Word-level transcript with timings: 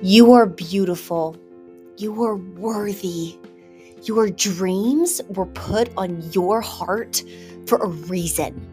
You 0.00 0.32
are 0.32 0.46
beautiful. 0.46 1.36
You 1.96 2.22
are 2.22 2.36
worthy. 2.36 3.36
Your 4.04 4.30
dreams 4.30 5.20
were 5.30 5.46
put 5.46 5.90
on 5.96 6.22
your 6.30 6.60
heart 6.60 7.24
for 7.66 7.78
a 7.78 7.88
reason, 7.88 8.64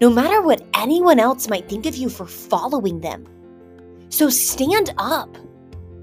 no 0.00 0.08
matter 0.08 0.40
what 0.40 0.64
anyone 0.74 1.18
else 1.18 1.48
might 1.48 1.68
think 1.68 1.84
of 1.84 1.96
you 1.96 2.08
for 2.08 2.26
following 2.26 3.00
them. 3.00 3.26
So 4.08 4.30
stand 4.30 4.94
up, 4.98 5.36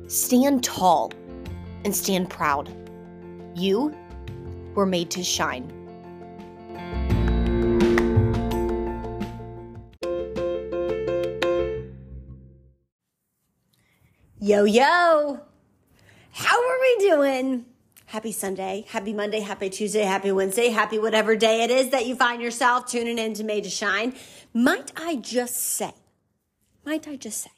stand 0.08 0.66
tall, 0.66 1.14
and 1.86 1.96
stand 1.96 2.30
proud. 2.30 2.70
You 3.56 3.96
were 4.76 4.86
made 4.86 5.10
to 5.12 5.24
shine. 5.24 5.72
Yo, 14.50 14.64
yo. 14.64 15.40
How 16.32 16.70
are 16.70 16.80
we 16.82 17.08
doing? 17.08 17.66
Happy 18.08 18.32
Sunday, 18.32 18.84
happy 18.88 19.14
Monday, 19.14 19.42
happy 19.42 19.70
Tuesday, 19.70 20.02
happy 20.02 20.32
Wednesday, 20.32 20.70
happy 20.70 20.98
whatever 20.98 21.36
day 21.36 21.62
it 21.62 21.70
is 21.70 21.92
that 21.92 22.08
you 22.08 22.16
find 22.16 22.42
yourself 22.42 22.88
tuning 22.88 23.20
in 23.20 23.36
to 23.36 23.44
Made 23.44 23.66
to 23.66 23.70
Shine. 23.70 24.16
Might 24.52 24.92
I 24.98 25.18
just 25.18 25.56
say, 25.56 25.94
might 26.84 27.08
I 27.08 27.16
just 27.16 27.44
say, 27.44 27.52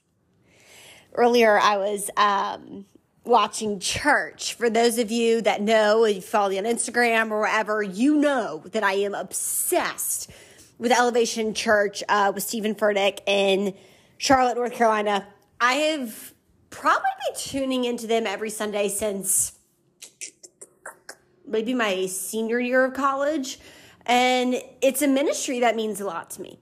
earlier 1.13 1.57
I 1.57 1.77
was 1.77 2.09
um, 2.17 2.83
watching 3.23 3.79
church. 3.79 4.55
For 4.55 4.69
those 4.69 4.97
of 4.97 5.11
you 5.11 5.39
that 5.43 5.61
know, 5.61 6.03
you 6.03 6.19
follow 6.19 6.49
me 6.49 6.57
on 6.57 6.65
Instagram 6.65 7.31
or 7.31 7.39
wherever, 7.39 7.81
you 7.81 8.17
know 8.17 8.63
that 8.73 8.83
I 8.83 8.95
am 8.95 9.15
obsessed 9.15 10.29
with 10.77 10.91
Elevation 10.91 11.53
Church 11.53 12.03
uh, 12.09 12.33
with 12.35 12.43
Stephen 12.43 12.75
Furtick 12.75 13.19
in 13.27 13.75
Charlotte, 14.17 14.57
North 14.57 14.73
Carolina. 14.73 15.25
I 15.61 15.75
have 15.75 16.33
probably 16.71 17.09
be 17.29 17.37
tuning 17.37 17.85
into 17.85 18.07
them 18.07 18.25
every 18.25 18.49
Sunday 18.49 18.89
since 18.89 19.51
maybe 21.45 21.75
my 21.75 22.07
senior 22.07 22.59
year 22.59 22.85
of 22.85 22.93
college. 22.95 23.59
And 24.05 24.55
it's 24.81 25.03
a 25.03 25.07
ministry 25.07 25.59
that 25.59 25.75
means 25.75 26.01
a 26.01 26.05
lot 26.05 26.31
to 26.31 26.41
me. 26.41 26.59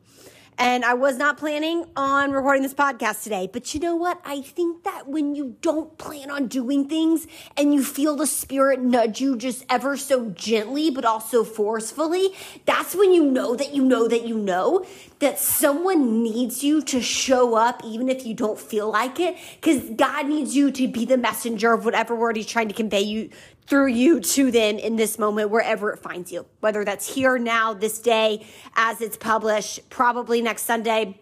And 0.62 0.84
I 0.84 0.94
was 0.94 1.16
not 1.16 1.38
planning 1.38 1.86
on 1.96 2.32
recording 2.32 2.64
this 2.64 2.74
podcast 2.74 3.24
today. 3.24 3.50
But 3.52 3.74
you 3.74 3.80
know 3.80 3.96
what? 3.96 4.20
I 4.26 4.42
think 4.42 4.84
that 4.84 5.08
when 5.08 5.34
you 5.34 5.56
don't 5.62 5.98
plan 5.98 6.30
on 6.30 6.48
doing 6.48 6.90
things 6.90 7.28
and 7.56 7.74
you 7.74 7.82
feel 7.82 8.18
the 8.18 8.28
spirit 8.28 8.82
nudge 8.82 9.22
you 9.22 9.38
just 9.38 9.64
ever 9.70 9.96
so 9.96 10.32
gently, 10.32 10.92
but 10.92 11.06
also 11.06 11.46
forcefully, 11.46 12.36
that's 12.66 12.94
when 12.94 13.14
you 13.14 13.24
know 13.24 13.56
that 13.56 13.74
you 13.74 13.86
know 13.86 14.10
that 14.10 14.26
you 14.28 14.38
know 14.38 14.86
that 15.20 15.40
someone 15.40 16.24
needs 16.24 16.62
you 16.62 16.82
to 16.82 17.02
show 17.02 17.56
up, 17.56 17.82
even 17.86 18.10
if 18.10 18.26
you 18.26 18.34
don't 18.34 18.60
feel 18.60 18.92
like 18.92 19.18
it. 19.18 19.38
Because 19.62 19.90
God 19.92 20.28
needs 20.28 20.58
you 20.58 20.72
to 20.72 20.90
be 20.90 21.06
the 21.06 21.18
messenger 21.18 21.72
of 21.72 21.86
whatever 21.86 22.14
word 22.14 22.36
He's 22.36 22.46
trying 22.46 22.68
to 22.68 22.74
convey 22.74 23.02
you 23.02 23.30
through 23.70 23.88
you 23.88 24.20
to 24.20 24.50
them 24.50 24.80
in 24.80 24.96
this 24.96 25.20
moment, 25.20 25.52
wherever 25.52 25.92
it 25.94 26.00
finds 26.00 26.32
you, 26.32 26.46
whether 26.60 26.84
that's 26.84 27.14
here 27.14 27.38
now, 27.38 27.72
this 27.72 28.00
day, 28.00 28.46
as 28.76 29.00
it's 29.00 29.16
published, 29.16 29.88
probably 29.92 30.42
next 30.42 30.64
Sunday, 30.64 31.20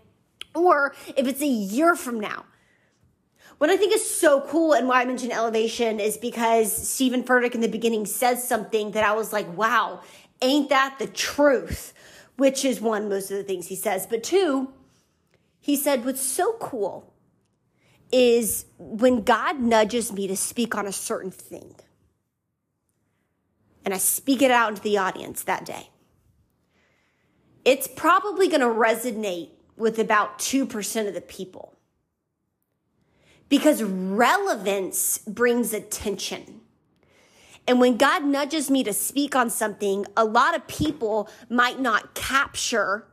or 0.55 0.95
if 1.17 1.27
it's 1.27 1.41
a 1.41 1.47
year 1.47 1.93
from 1.93 2.19
now. 2.19 2.45
What 3.57 3.69
I 3.69 3.75
think 3.75 3.93
is 3.93 4.09
so 4.09 4.41
cool 4.41 4.73
and 4.73 4.87
why 4.87 5.01
I 5.01 5.05
mentioned 5.05 5.33
elevation 5.33 5.99
is 5.99 6.15
because 6.15 6.71
Stephen 6.71 7.23
Furtick 7.23 7.53
in 7.53 7.61
the 7.61 7.67
beginning 7.67 8.05
says 8.05 8.47
something 8.47 8.91
that 8.91 9.03
I 9.03 9.13
was 9.13 9.33
like, 9.33 9.57
wow, 9.57 10.01
ain't 10.41 10.69
that 10.69 10.97
the 10.99 11.07
truth? 11.07 11.93
Which 12.37 12.63
is 12.63 12.79
one, 12.79 13.09
most 13.09 13.29
of 13.29 13.37
the 13.37 13.43
things 13.43 13.67
he 13.67 13.75
says. 13.75 14.05
But 14.05 14.23
two, 14.23 14.71
he 15.59 15.75
said, 15.75 16.05
what's 16.05 16.21
so 16.21 16.53
cool 16.61 17.13
is 18.11 18.67
when 18.77 19.23
God 19.23 19.59
nudges 19.59 20.13
me 20.13 20.27
to 20.27 20.37
speak 20.37 20.75
on 20.75 20.85
a 20.85 20.93
certain 20.93 21.31
thing 21.31 21.75
and 23.87 23.93
I 23.93 23.99
speak 23.99 24.41
it 24.41 24.51
out 24.51 24.67
into 24.67 24.81
the 24.81 24.97
audience 24.97 25.43
that 25.43 25.63
day, 25.63 25.91
it's 27.63 27.87
probably 27.87 28.49
going 28.49 28.59
to 28.59 28.67
resonate 28.67 29.51
with 29.77 29.97
about 29.97 30.39
2% 30.39 31.07
of 31.07 31.13
the 31.13 31.21
people. 31.21 31.77
Because 33.47 33.81
relevance 33.81 35.19
brings 35.19 35.73
attention. 35.73 36.59
And 37.65 37.79
when 37.79 37.95
God 37.95 38.25
nudges 38.25 38.69
me 38.69 38.83
to 38.83 38.91
speak 38.91 39.37
on 39.37 39.49
something, 39.49 40.05
a 40.17 40.25
lot 40.25 40.53
of 40.53 40.67
people 40.67 41.29
might 41.49 41.79
not 41.79 42.13
capture 42.13 43.07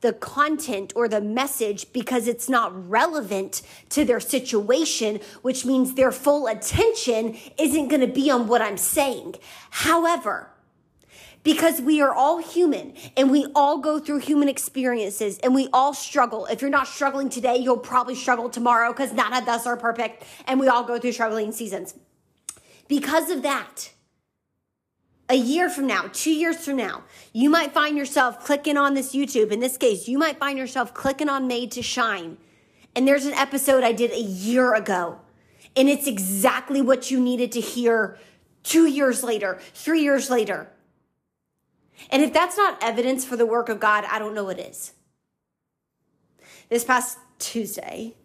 the 0.00 0.12
content 0.12 0.92
or 0.96 1.08
the 1.08 1.20
message 1.20 1.92
because 1.92 2.26
it's 2.26 2.48
not 2.48 2.88
relevant 2.88 3.62
to 3.90 4.04
their 4.04 4.20
situation, 4.20 5.20
which 5.42 5.64
means 5.64 5.94
their 5.94 6.12
full 6.12 6.46
attention 6.46 7.36
isn't 7.58 7.88
going 7.88 8.00
to 8.00 8.06
be 8.06 8.30
on 8.30 8.46
what 8.46 8.62
I'm 8.62 8.78
saying. 8.78 9.36
However, 9.70 10.50
because 11.42 11.80
we 11.80 12.00
are 12.00 12.14
all 12.14 12.38
human 12.38 12.94
and 13.16 13.30
we 13.30 13.46
all 13.54 13.78
go 13.78 13.98
through 13.98 14.18
human 14.18 14.48
experiences 14.48 15.38
and 15.38 15.54
we 15.54 15.68
all 15.72 15.94
struggle. 15.94 16.46
If 16.46 16.60
you're 16.60 16.70
not 16.70 16.86
struggling 16.86 17.30
today, 17.30 17.56
you'll 17.56 17.78
probably 17.78 18.14
struggle 18.14 18.50
tomorrow 18.50 18.92
because 18.92 19.12
none 19.12 19.32
of 19.32 19.48
us 19.48 19.66
are 19.66 19.76
perfect 19.76 20.24
and 20.46 20.60
we 20.60 20.68
all 20.68 20.84
go 20.84 20.98
through 20.98 21.12
struggling 21.12 21.52
seasons. 21.52 21.94
Because 22.88 23.30
of 23.30 23.42
that, 23.42 23.92
a 25.30 25.36
year 25.36 25.70
from 25.70 25.86
now, 25.86 26.10
two 26.12 26.32
years 26.32 26.56
from 26.56 26.76
now, 26.76 27.04
you 27.32 27.48
might 27.48 27.72
find 27.72 27.96
yourself 27.96 28.44
clicking 28.44 28.76
on 28.76 28.94
this 28.94 29.14
YouTube. 29.14 29.52
In 29.52 29.60
this 29.60 29.76
case, 29.76 30.08
you 30.08 30.18
might 30.18 30.38
find 30.40 30.58
yourself 30.58 30.92
clicking 30.92 31.28
on 31.28 31.46
Made 31.46 31.70
to 31.72 31.82
Shine. 31.82 32.36
And 32.96 33.06
there's 33.06 33.26
an 33.26 33.34
episode 33.34 33.84
I 33.84 33.92
did 33.92 34.10
a 34.10 34.20
year 34.20 34.74
ago. 34.74 35.20
And 35.76 35.88
it's 35.88 36.08
exactly 36.08 36.82
what 36.82 37.12
you 37.12 37.20
needed 37.20 37.52
to 37.52 37.60
hear 37.60 38.18
two 38.64 38.86
years 38.86 39.22
later, 39.22 39.60
three 39.72 40.02
years 40.02 40.30
later. 40.30 40.68
And 42.10 42.22
if 42.22 42.32
that's 42.32 42.56
not 42.56 42.82
evidence 42.82 43.24
for 43.24 43.36
the 43.36 43.46
work 43.46 43.68
of 43.68 43.78
God, 43.78 44.04
I 44.10 44.18
don't 44.18 44.34
know 44.34 44.44
what 44.44 44.58
is. 44.58 44.94
This 46.68 46.84
past 46.84 47.18
Tuesday, 47.38 48.16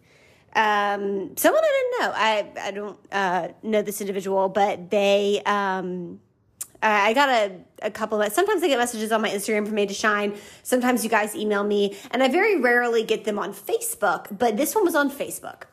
um, 0.56 1.36
someone 1.36 1.62
I 1.62 1.88
didn't 1.92 2.00
know, 2.00 2.12
I, 2.16 2.52
I 2.68 2.70
don't 2.72 2.98
uh, 3.12 3.48
know 3.62 3.82
this 3.82 4.00
individual, 4.00 4.48
but 4.48 4.90
they, 4.90 5.40
um, 5.46 6.20
I 6.82 7.12
got 7.12 7.28
a, 7.28 7.52
a 7.82 7.90
couple 7.90 8.20
of 8.20 8.32
sometimes 8.32 8.62
I 8.62 8.68
get 8.68 8.78
messages 8.78 9.12
on 9.12 9.22
my 9.22 9.30
Instagram 9.30 9.66
from 9.66 9.74
Made 9.74 9.88
to 9.88 9.94
Shine. 9.94 10.34
Sometimes 10.62 11.04
you 11.04 11.10
guys 11.10 11.34
email 11.34 11.64
me, 11.64 11.96
and 12.10 12.22
I 12.22 12.28
very 12.28 12.60
rarely 12.60 13.02
get 13.02 13.24
them 13.24 13.38
on 13.38 13.52
Facebook, 13.52 14.36
but 14.36 14.56
this 14.56 14.74
one 14.74 14.84
was 14.84 14.94
on 14.94 15.10
Facebook. 15.10 15.64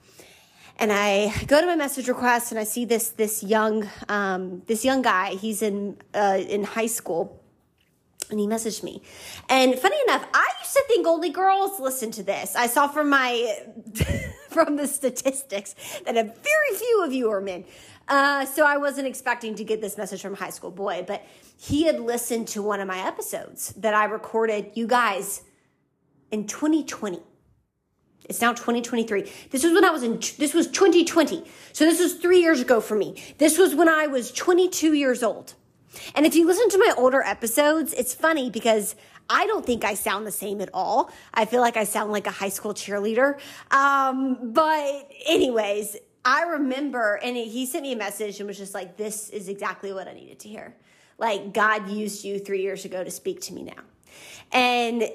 And 0.78 0.92
I 0.92 1.34
go 1.46 1.62
to 1.62 1.68
my 1.68 1.76
message 1.76 2.08
request 2.08 2.52
and 2.52 2.60
I 2.60 2.64
see 2.64 2.86
this 2.86 3.10
this 3.10 3.44
young 3.44 3.88
um, 4.10 4.64
this 4.66 4.84
young 4.84 5.02
guy. 5.02 5.36
He's 5.36 5.62
in 5.62 5.98
uh, 6.14 6.40
in 6.48 6.64
high 6.64 6.88
school, 6.88 7.44
and 8.32 8.40
he 8.40 8.48
messaged 8.48 8.84
me. 8.84 9.02
And 9.50 9.78
funny 9.78 9.98
enough, 10.08 10.26
I 10.34 10.48
used 10.62 10.74
to 10.74 10.84
think 10.88 11.06
only 11.06 11.30
girls 11.30 11.80
listen 11.80 12.12
to 12.12 12.24
this. 12.24 12.56
I 12.56 12.68
saw 12.68 12.88
from 12.88 13.10
my 13.10 13.60
from 14.50 14.76
the 14.78 14.88
statistics 14.88 15.76
that 16.06 16.18
a 16.18 16.24
very 16.24 16.78
few 16.78 17.04
of 17.04 17.14
you 17.14 17.30
are 17.30 17.42
men. 17.42 17.66
Uh, 18.08 18.46
so 18.46 18.66
I 18.66 18.78
wasn't 18.78 19.08
expecting 19.08 19.56
to 19.56 19.64
get 19.64 19.82
this 19.82 19.98
message 19.98 20.22
from 20.22 20.34
a 20.34 20.38
high 20.38 20.50
school 20.50 20.72
boy, 20.72 21.04
but 21.08 21.26
he 21.58 21.84
had 21.84 22.00
listened 22.00 22.48
to 22.50 22.62
one 22.62 22.80
of 22.80 22.88
my 22.88 23.00
episodes 23.06 23.70
that 23.78 23.94
I 23.94 24.06
recorded, 24.06 24.72
you 24.76 24.88
guys, 24.88 25.42
in 26.32 26.48
2020. 26.48 27.22
It's 28.26 28.42
now 28.42 28.54
2023. 28.54 29.30
This 29.52 29.64
was 29.64 29.74
when 29.74 29.86
I 29.86 29.90
was 29.90 30.04
in, 30.04 30.20
this 30.38 30.54
was 30.54 30.68
2020. 30.68 31.44
So 31.74 31.86
this 31.86 32.00
was 32.00 32.16
three 32.16 32.40
years 32.40 32.62
ago 32.62 32.80
for 32.80 32.96
me. 32.96 33.22
This 33.38 33.58
was 33.58 33.76
when 33.76 33.90
I 33.90 34.08
was 34.08 34.32
22 34.32 34.94
years 34.94 35.24
old. 35.24 35.56
And 36.16 36.26
if 36.26 36.36
you 36.36 36.48
listen 36.48 36.70
to 36.70 36.78
my 36.78 36.94
older 36.98 37.22
episodes, 37.22 37.94
it's 37.94 38.14
funny 38.14 38.50
because 38.50 38.96
I 39.30 39.46
don't 39.46 39.66
think 39.66 39.84
I 39.84 39.94
sound 39.94 40.26
the 40.26 40.32
same 40.32 40.62
at 40.62 40.70
all. 40.74 41.12
I 41.34 41.46
feel 41.46 41.62
like 41.62 41.78
I 41.78 41.84
sound 41.84 42.12
like 42.12 42.28
a 42.28 42.32
high 42.32 42.50
school 42.50 42.74
cheerleader. 42.74 43.40
Um, 43.72 44.54
but 44.54 45.12
anyways, 45.28 45.98
I 46.26 46.44
remember, 46.44 47.20
and 47.22 47.36
he 47.36 47.66
sent 47.66 47.84
me 47.84 47.94
a 47.94 47.98
message 47.98 48.40
and 48.40 48.48
was 48.48 48.58
just 48.58 48.74
like, 48.74 48.98
This 48.98 49.30
is 49.30 49.50
exactly 49.50 49.94
what 49.94 50.08
I 50.08 50.14
needed 50.14 50.40
to 50.40 50.50
hear. 50.50 50.76
Like, 51.18 51.54
God 51.54 51.90
used 51.90 52.24
you 52.24 52.40
three 52.40 52.62
years 52.62 52.86
ago 52.86 53.04
to 53.04 53.12
speak 53.12 53.42
to 53.42 53.54
me 53.54 53.64
now. 53.64 53.84
And 54.52 55.10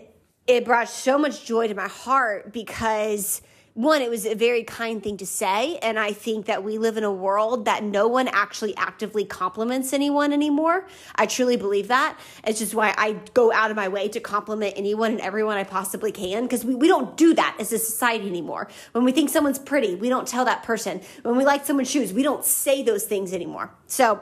it 0.46 0.64
brought 0.64 0.88
so 0.88 1.18
much 1.18 1.44
joy 1.44 1.68
to 1.68 1.74
my 1.74 1.88
heart 1.88 2.52
because 2.52 3.42
one, 3.78 4.02
it 4.02 4.10
was 4.10 4.26
a 4.26 4.34
very 4.34 4.64
kind 4.64 5.00
thing 5.00 5.16
to 5.18 5.26
say. 5.26 5.78
And 5.78 6.00
I 6.00 6.10
think 6.12 6.46
that 6.46 6.64
we 6.64 6.78
live 6.78 6.96
in 6.96 7.04
a 7.04 7.12
world 7.12 7.66
that 7.66 7.84
no 7.84 8.08
one 8.08 8.26
actually 8.26 8.76
actively 8.76 9.24
compliments 9.24 9.92
anyone 9.92 10.32
anymore. 10.32 10.88
I 11.14 11.26
truly 11.26 11.56
believe 11.56 11.86
that. 11.86 12.18
It's 12.44 12.58
just 12.58 12.74
why 12.74 12.92
I 12.98 13.12
go 13.34 13.52
out 13.52 13.70
of 13.70 13.76
my 13.76 13.86
way 13.86 14.08
to 14.08 14.18
compliment 14.18 14.74
anyone 14.76 15.12
and 15.12 15.20
everyone 15.20 15.58
I 15.58 15.62
possibly 15.62 16.10
can 16.10 16.42
because 16.42 16.64
we, 16.64 16.74
we 16.74 16.88
don't 16.88 17.16
do 17.16 17.34
that 17.34 17.56
as 17.60 17.72
a 17.72 17.78
society 17.78 18.26
anymore. 18.26 18.66
When 18.90 19.04
we 19.04 19.12
think 19.12 19.30
someone's 19.30 19.60
pretty, 19.60 19.94
we 19.94 20.08
don't 20.08 20.26
tell 20.26 20.44
that 20.46 20.64
person. 20.64 21.00
When 21.22 21.36
we 21.36 21.44
like 21.44 21.64
someone's 21.64 21.88
shoes, 21.88 22.12
we 22.12 22.24
don't 22.24 22.44
say 22.44 22.82
those 22.82 23.04
things 23.04 23.32
anymore. 23.32 23.72
So, 23.86 24.20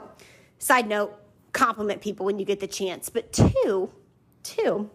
side 0.59 0.87
note, 0.87 1.15
compliment 1.53 2.01
people 2.01 2.27
when 2.27 2.37
you 2.37 2.45
get 2.45 2.59
the 2.59 2.67
chance. 2.67 3.09
But 3.09 3.33
two, 3.33 3.91
two, 4.43 4.91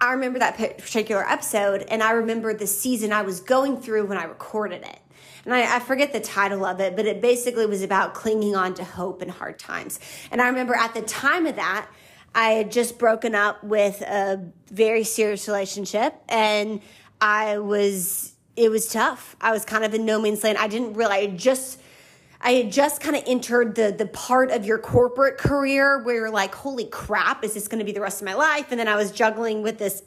I 0.00 0.12
remember 0.12 0.38
that 0.38 0.56
particular 0.56 1.24
episode, 1.26 1.84
and 1.88 2.02
I 2.02 2.12
remember 2.12 2.52
the 2.52 2.66
season 2.66 3.12
I 3.12 3.22
was 3.22 3.40
going 3.40 3.80
through 3.80 4.06
when 4.06 4.18
I 4.18 4.24
recorded 4.24 4.82
it. 4.82 4.98
And 5.44 5.54
I, 5.54 5.76
I, 5.76 5.78
forget 5.78 6.12
the 6.12 6.20
title 6.20 6.64
of 6.64 6.80
it, 6.80 6.96
but 6.96 7.06
it 7.06 7.22
basically 7.22 7.66
was 7.66 7.80
about 7.80 8.14
clinging 8.14 8.56
on 8.56 8.74
to 8.74 8.84
hope 8.84 9.22
in 9.22 9.28
hard 9.28 9.58
times. 9.58 10.00
And 10.30 10.42
I 10.42 10.48
remember 10.48 10.74
at 10.74 10.92
the 10.92 11.02
time 11.02 11.46
of 11.46 11.56
that, 11.56 11.88
I 12.34 12.50
had 12.50 12.72
just 12.72 12.98
broken 12.98 13.34
up 13.34 13.62
with 13.64 14.02
a 14.02 14.44
very 14.70 15.04
serious 15.04 15.48
relationship, 15.48 16.14
and 16.28 16.82
I 17.20 17.58
was, 17.58 18.34
it 18.56 18.70
was 18.70 18.88
tough. 18.88 19.36
I 19.40 19.52
was 19.52 19.64
kind 19.64 19.84
of 19.84 19.94
in 19.94 20.04
no 20.04 20.20
man's 20.20 20.44
land. 20.44 20.58
I 20.58 20.68
didn't 20.68 20.94
realize, 20.94 21.24
I 21.24 21.26
just, 21.28 21.80
I 22.40 22.52
had 22.52 22.72
just 22.72 23.00
kind 23.00 23.16
of 23.16 23.22
entered 23.26 23.74
the 23.74 23.94
the 23.96 24.06
part 24.06 24.50
of 24.50 24.64
your 24.66 24.78
corporate 24.78 25.38
career 25.38 26.02
where 26.02 26.14
you're 26.14 26.30
like, 26.30 26.54
holy 26.54 26.84
crap, 26.86 27.44
is 27.44 27.54
this 27.54 27.68
going 27.68 27.78
to 27.78 27.84
be 27.84 27.92
the 27.92 28.00
rest 28.00 28.20
of 28.20 28.26
my 28.26 28.34
life? 28.34 28.66
And 28.70 28.78
then 28.78 28.88
I 28.88 28.96
was 28.96 29.10
juggling 29.10 29.62
with 29.62 29.78
this 29.78 30.02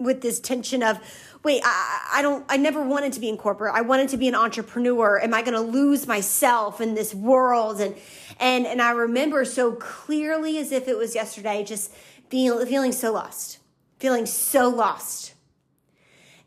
with 0.00 0.22
this 0.22 0.40
tension 0.40 0.82
of, 0.82 0.98
wait, 1.44 1.60
I, 1.64 2.08
I 2.14 2.22
don't, 2.22 2.44
I 2.48 2.56
never 2.56 2.82
wanted 2.82 3.12
to 3.12 3.20
be 3.20 3.28
in 3.28 3.36
corporate. 3.36 3.74
I 3.74 3.82
wanted 3.82 4.08
to 4.08 4.16
be 4.16 4.28
an 4.28 4.34
entrepreneur. 4.34 5.20
Am 5.20 5.34
I 5.34 5.42
going 5.42 5.54
to 5.54 5.60
lose 5.60 6.06
myself 6.06 6.80
in 6.80 6.94
this 6.94 7.14
world? 7.14 7.80
And 7.80 7.94
and 8.38 8.66
and 8.66 8.80
I 8.80 8.92
remember 8.92 9.44
so 9.44 9.72
clearly 9.72 10.58
as 10.58 10.72
if 10.72 10.88
it 10.88 10.96
was 10.96 11.14
yesterday, 11.14 11.62
just 11.64 11.92
being 12.30 12.64
feeling 12.66 12.92
so 12.92 13.12
lost, 13.12 13.58
feeling 13.98 14.26
so 14.26 14.68
lost. 14.68 15.34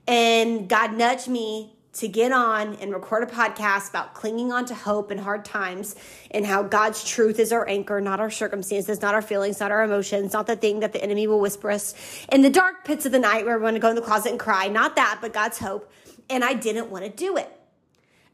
And 0.07 0.68
God 0.68 0.94
nudged 0.94 1.27
me 1.27 1.77
to 1.94 2.07
get 2.07 2.31
on 2.31 2.75
and 2.75 2.92
record 2.92 3.24
a 3.24 3.28
podcast 3.28 3.90
about 3.90 4.16
clinging 4.16 4.51
on 4.51 4.66
to 4.66 4.74
hope 4.74 5.12
in 5.12 5.19
hard 5.19 5.45
times 5.45 5.95
and 6.31 6.45
how 6.45 6.63
God's 6.63 7.04
truth 7.04 7.40
is 7.40 7.51
our 7.51 7.68
anchor, 7.69 8.01
not 8.01 8.19
our 8.19 8.31
circumstances, 8.31 9.01
not 9.01 9.13
our 9.13 9.22
feelings, 9.22 9.60
not 9.60 9.72
our 9.72 9.84
emotions, 9.84 10.34
not 10.34 10.48
the 10.48 10.56
thing 10.56 10.80
that 10.80 10.92
the 10.92 11.04
enemy 11.04 11.28
will 11.28 11.40
whisper 11.40 11.69
us 11.69 11.94
in 12.31 12.42
the 12.42 12.50
dark 12.50 12.84
pits 12.84 13.06
of 13.06 13.12
the 13.12 13.19
night 13.19 13.45
where 13.45 13.57
we 13.57 13.63
want 13.63 13.75
to 13.75 13.80
go 13.80 13.90
in 13.90 13.95
the 13.95 14.01
closet 14.01 14.31
and 14.31 14.40
cry. 14.40 14.68
Not 14.68 14.95
that, 14.95 15.19
but 15.22 15.34
God's 15.34 15.60
hope. 15.60 15.92
And 16.30 16.44
I 16.44 16.54
didn't 16.54 16.90
want 16.90 17.06
to 17.06 17.12
do 17.12 17.38
it. 17.38 17.50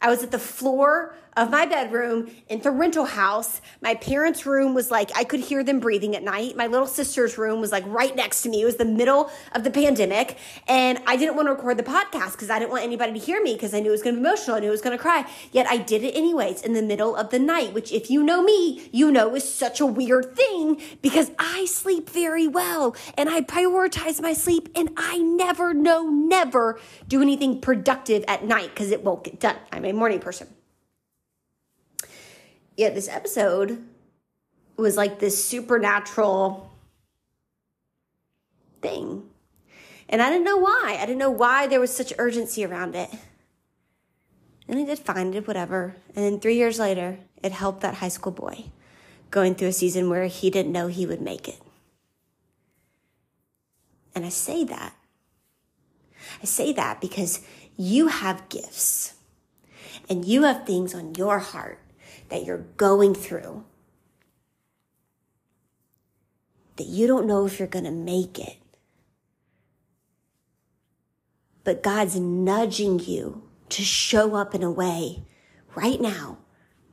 I 0.01 0.09
was 0.09 0.23
at 0.23 0.31
the 0.31 0.39
floor 0.39 1.13
of 1.37 1.49
my 1.49 1.65
bedroom 1.65 2.29
in 2.47 2.61
the 2.61 2.71
rental 2.71 3.05
house. 3.05 3.61
My 3.81 3.95
parents' 3.95 4.45
room 4.45 4.73
was 4.73 4.91
like, 4.91 5.15
I 5.17 5.23
could 5.23 5.39
hear 5.39 5.63
them 5.63 5.79
breathing 5.79 6.15
at 6.15 6.23
night. 6.23 6.55
My 6.55 6.67
little 6.67 6.87
sister's 6.87 7.37
room 7.37 7.61
was 7.61 7.71
like 7.71 7.83
right 7.87 8.15
next 8.15 8.41
to 8.43 8.49
me. 8.49 8.61
It 8.61 8.65
was 8.65 8.77
the 8.77 8.85
middle 8.85 9.31
of 9.53 9.63
the 9.63 9.71
pandemic. 9.71 10.37
And 10.67 10.99
I 11.07 11.15
didn't 11.17 11.35
want 11.35 11.47
to 11.47 11.53
record 11.53 11.77
the 11.77 11.83
podcast 11.83 12.33
because 12.33 12.49
I 12.49 12.59
didn't 12.59 12.71
want 12.71 12.83
anybody 12.83 13.13
to 13.13 13.19
hear 13.19 13.41
me 13.41 13.53
because 13.53 13.73
I 13.73 13.79
knew 13.79 13.89
it 13.89 13.91
was 13.91 14.03
going 14.03 14.15
to 14.15 14.21
be 14.21 14.27
emotional. 14.27 14.57
I 14.57 14.59
knew 14.59 14.67
I 14.67 14.71
was 14.71 14.81
going 14.81 14.97
to 14.97 15.01
cry. 15.01 15.25
Yet 15.51 15.67
I 15.67 15.77
did 15.77 16.03
it 16.03 16.15
anyways 16.15 16.61
in 16.61 16.73
the 16.73 16.81
middle 16.81 17.15
of 17.15 17.29
the 17.29 17.39
night, 17.39 17.73
which 17.73 17.91
if 17.91 18.09
you 18.09 18.23
know 18.23 18.43
me, 18.43 18.89
you 18.91 19.11
know 19.11 19.35
is 19.35 19.49
such 19.49 19.79
a 19.79 19.85
weird 19.85 20.35
thing 20.35 20.81
because 21.01 21.31
I 21.39 21.65
sleep 21.65 22.09
very 22.09 22.47
well 22.47 22.95
and 23.17 23.29
I 23.29 23.41
prioritize 23.41 24.21
my 24.21 24.33
sleep 24.33 24.69
and 24.75 24.89
I 24.97 25.17
never, 25.17 25.73
no, 25.73 26.09
never 26.09 26.79
do 27.07 27.21
anything 27.21 27.61
productive 27.61 28.23
at 28.27 28.43
night 28.43 28.69
because 28.69 28.91
it 28.91 29.03
won't 29.03 29.23
get 29.23 29.39
done. 29.39 29.57
I'm 29.71 29.85
a 29.85 29.91
morning 29.91 30.19
person 30.19 30.47
yet 32.79 32.95
this 32.95 33.09
episode 33.09 33.83
was 34.77 34.95
like 34.95 35.19
this 35.19 35.43
supernatural 35.43 36.71
thing. 38.81 39.23
And 40.07 40.21
I 40.21 40.29
didn't 40.29 40.45
know 40.45 40.57
why. 40.57 40.97
I 40.97 41.05
didn't 41.05 41.19
know 41.19 41.29
why 41.29 41.67
there 41.67 41.81
was 41.81 41.93
such 41.93 42.13
urgency 42.17 42.63
around 42.65 42.95
it. 42.95 43.09
And 44.67 44.79
I 44.79 44.85
did 44.85 44.99
find 44.99 45.35
it, 45.35 45.45
whatever. 45.45 45.97
And 46.15 46.23
then 46.23 46.39
three 46.39 46.55
years 46.55 46.79
later, 46.79 47.19
it 47.43 47.51
helped 47.51 47.81
that 47.81 47.95
high 47.95 48.07
school 48.07 48.31
boy 48.31 48.65
going 49.29 49.55
through 49.55 49.67
a 49.67 49.73
season 49.73 50.09
where 50.09 50.27
he 50.27 50.49
didn't 50.49 50.71
know 50.71 50.87
he 50.87 51.05
would 51.05 51.21
make 51.21 51.49
it. 51.49 51.59
And 54.15 54.25
I 54.25 54.29
say 54.29 54.63
that. 54.63 54.95
I 56.41 56.45
say 56.45 56.71
that 56.73 57.01
because 57.01 57.41
you 57.75 58.07
have 58.07 58.47
gifts 58.49 59.15
and 60.09 60.23
you 60.23 60.43
have 60.43 60.65
things 60.65 60.95
on 60.95 61.15
your 61.15 61.39
heart 61.39 61.79
that 62.29 62.45
you're 62.45 62.65
going 62.77 63.13
through 63.13 63.65
that 66.79 66.87
you 66.87 67.07
don't 67.07 67.27
know 67.27 67.45
if 67.45 67.59
you're 67.59 67.67
going 67.67 67.83
to 67.83 67.91
make 67.91 68.39
it. 68.39 68.55
But 71.65 71.83
God's 71.83 72.17
nudging 72.17 72.99
you 72.99 73.43
to 73.67 73.81
show 73.83 74.35
up 74.35 74.55
in 74.55 74.63
a 74.63 74.71
way 74.71 75.23
right 75.75 75.99
now 75.99 76.37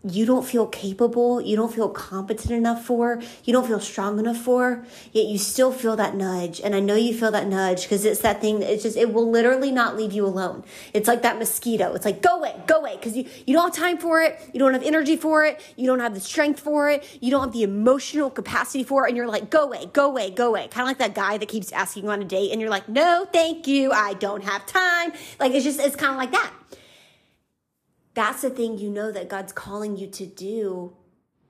you 0.09 0.25
don't 0.25 0.45
feel 0.45 0.67
capable, 0.67 1.41
you 1.41 1.57
don't 1.57 1.73
feel 1.73 1.89
competent 1.89 2.53
enough 2.53 2.85
for, 2.85 3.21
you 3.45 3.53
don't 3.53 3.67
feel 3.67 3.81
strong 3.81 4.19
enough 4.19 4.37
for, 4.37 4.85
yet 5.13 5.27
you 5.27 5.39
still 5.39 5.73
feel 5.73 5.97
that 5.97 6.15
nudge. 6.15 6.61
And 6.61 6.75
I 6.75 6.81
know 6.81 6.95
you 6.95 7.13
feel 7.13 7.31
that 7.33 7.47
nudge 7.47 7.83
because 7.83 8.05
it's 8.05 8.21
that 8.21 8.41
thing 8.41 8.61
that 8.61 8.73
it's 8.73 8.83
just, 8.83 8.97
it 8.97 9.13
will 9.13 9.29
literally 9.29 9.73
not 9.73 9.97
leave 9.97 10.13
you 10.13 10.25
alone. 10.25 10.65
It's 10.93 11.09
like 11.09 11.23
that 11.23 11.39
mosquito. 11.39 11.95
It's 11.95 12.05
like, 12.05 12.23
go 12.23 12.37
away, 12.37 12.55
go 12.67 12.77
away. 12.77 12.99
Cause 13.03 13.17
you, 13.17 13.29
you 13.47 13.55
don't 13.55 13.75
have 13.75 13.85
time 13.85 13.99
for 13.99 14.21
it. 14.21 14.41
You 14.53 14.61
don't 14.61 14.73
have 14.75 14.83
energy 14.83 15.17
for 15.17 15.45
it. 15.45 15.61
You 15.77 15.87
don't 15.87 16.01
have 16.01 16.15
the 16.15 16.21
strength 16.21 16.61
for 16.61 16.89
it. 16.89 17.05
You 17.21 17.31
don't 17.31 17.45
have 17.45 17.53
the 17.53 17.65
emotional 17.65 18.31
capacity 18.31 18.85
for 18.85 19.07
it. 19.07 19.11
And 19.11 19.17
you're 19.17 19.27
like, 19.27 19.51
go 19.51 19.65
away, 19.65 19.87
go 19.93 20.07
away, 20.07 20.31
go 20.31 20.49
away. 20.49 20.69
Kind 20.69 20.83
of 20.83 20.89
like 20.89 20.99
that 20.99 21.15
guy 21.15 21.39
that 21.39 21.49
keeps 21.49 21.73
asking 21.73 22.05
you 22.05 22.11
on 22.11 22.23
a 22.23 22.25
date 22.25 22.53
and 22.53 22.61
you're 22.61 22.71
like, 22.71 22.89
no, 22.89 23.27
thank 23.33 23.67
you. 23.67 23.93
I 23.93 24.15
don't 24.15 24.45
have 24.45 24.67
time. 24.67 25.13
Like, 25.41 25.53
it's 25.53 25.65
just, 25.65 25.81
it's 25.81 25.97
kind 25.97 26.13
of 26.13 26.19
like 26.19 26.31
that 26.33 26.53
that's 28.17 28.41
the 28.41 28.49
thing 28.49 28.79
you 28.79 28.89
know 28.89 29.13
that 29.13 29.29
God's 29.29 29.53
calling 29.53 29.99
you 29.99 30.07
to 30.07 30.25
do. 30.25 30.97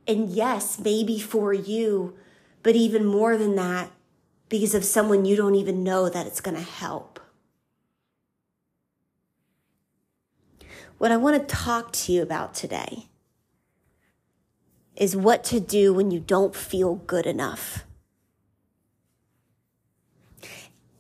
And 0.09 0.29
yes, 0.29 0.81
maybe 0.81 1.21
for 1.21 1.55
you, 1.55 2.19
but 2.65 2.75
even 2.75 3.05
more 3.05 3.37
than 3.37 3.55
that, 3.55 3.93
because 4.49 4.75
of 4.75 4.85
someone 4.85 5.25
you 5.25 5.37
don't 5.37 5.55
even 5.55 5.85
know 5.85 6.09
that 6.09 6.27
it's 6.27 6.41
going 6.41 6.57
to 6.57 6.63
help. 6.63 7.21
What 10.99 11.13
I 11.13 11.17
want 11.17 11.41
to 11.41 11.55
talk 11.55 11.93
to 11.93 12.13
you 12.13 12.21
about 12.21 12.53
today 12.53 13.07
is 14.97 15.15
what 15.15 15.45
to 15.45 15.61
do 15.61 15.95
when 15.95 16.11
you 16.11 16.19
don't 16.19 16.55
feel 16.57 16.97
good 16.97 17.27
enough. 17.27 17.85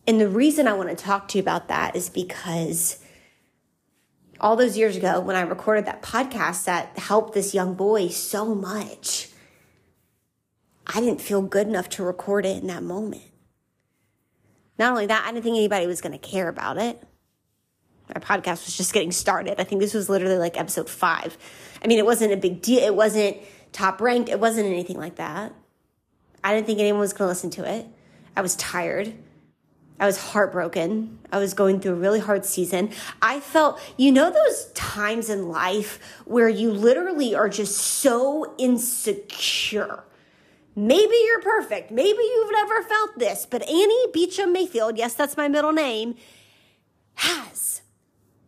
And 0.06 0.20
the 0.20 0.28
reason 0.28 0.68
I 0.68 0.74
want 0.74 0.90
to 0.90 0.94
talk 0.96 1.26
to 1.28 1.38
you 1.38 1.42
about 1.42 1.66
that 1.66 1.96
is 1.96 2.08
because 2.08 3.02
all 4.40 4.56
those 4.56 4.76
years 4.76 4.96
ago 4.96 5.20
when 5.20 5.36
I 5.36 5.42
recorded 5.42 5.86
that 5.86 6.02
podcast 6.02 6.64
that 6.64 6.98
helped 6.98 7.34
this 7.34 7.54
young 7.54 7.74
boy 7.74 8.08
so 8.08 8.54
much, 8.54 9.28
I 10.86 11.00
didn't 11.00 11.20
feel 11.20 11.42
good 11.42 11.66
enough 11.66 11.88
to 11.90 12.04
record 12.04 12.46
it 12.46 12.60
in 12.60 12.66
that 12.68 12.82
moment. 12.82 13.22
Not 14.78 14.90
only 14.90 15.06
that, 15.06 15.24
I 15.26 15.32
didn't 15.32 15.44
think 15.44 15.56
anybody 15.56 15.86
was 15.86 16.00
going 16.00 16.12
to 16.12 16.18
care 16.18 16.48
about 16.48 16.76
it. 16.76 17.02
My 18.14 18.20
podcast 18.20 18.66
was 18.66 18.76
just 18.76 18.92
getting 18.92 19.10
started. 19.10 19.60
I 19.60 19.64
think 19.64 19.80
this 19.80 19.94
was 19.94 20.08
literally 20.08 20.38
like 20.38 20.58
episode 20.58 20.88
five. 20.88 21.36
I 21.82 21.88
mean, 21.88 21.98
it 21.98 22.06
wasn't 22.06 22.32
a 22.32 22.36
big 22.36 22.62
deal. 22.62 22.82
It 22.84 22.94
wasn't 22.94 23.38
top 23.72 24.00
ranked. 24.00 24.28
It 24.28 24.38
wasn't 24.38 24.66
anything 24.66 24.96
like 24.96 25.16
that. 25.16 25.52
I 26.44 26.54
didn't 26.54 26.66
think 26.66 26.78
anyone 26.78 27.00
was 27.00 27.12
going 27.12 27.26
to 27.26 27.30
listen 27.30 27.50
to 27.50 27.68
it. 27.68 27.86
I 28.36 28.42
was 28.42 28.54
tired. 28.56 29.12
I 29.98 30.06
was 30.06 30.18
heartbroken. 30.18 31.18
I 31.32 31.38
was 31.38 31.54
going 31.54 31.80
through 31.80 31.92
a 31.92 31.96
really 31.96 32.20
hard 32.20 32.44
season. 32.44 32.90
I 33.22 33.40
felt, 33.40 33.80
you 33.96 34.12
know, 34.12 34.30
those 34.30 34.70
times 34.72 35.30
in 35.30 35.48
life 35.48 35.98
where 36.24 36.48
you 36.48 36.70
literally 36.70 37.34
are 37.34 37.48
just 37.48 37.76
so 37.76 38.54
insecure. 38.58 40.04
Maybe 40.74 41.16
you're 41.24 41.40
perfect. 41.40 41.90
Maybe 41.90 42.18
you've 42.22 42.52
never 42.52 42.82
felt 42.82 43.18
this, 43.18 43.46
but 43.46 43.62
Annie 43.62 44.06
Beecham 44.12 44.52
Mayfield, 44.52 44.98
yes, 44.98 45.14
that's 45.14 45.36
my 45.36 45.48
middle 45.48 45.72
name, 45.72 46.16
has 47.14 47.80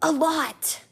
a 0.03 0.13
lot 0.13 0.83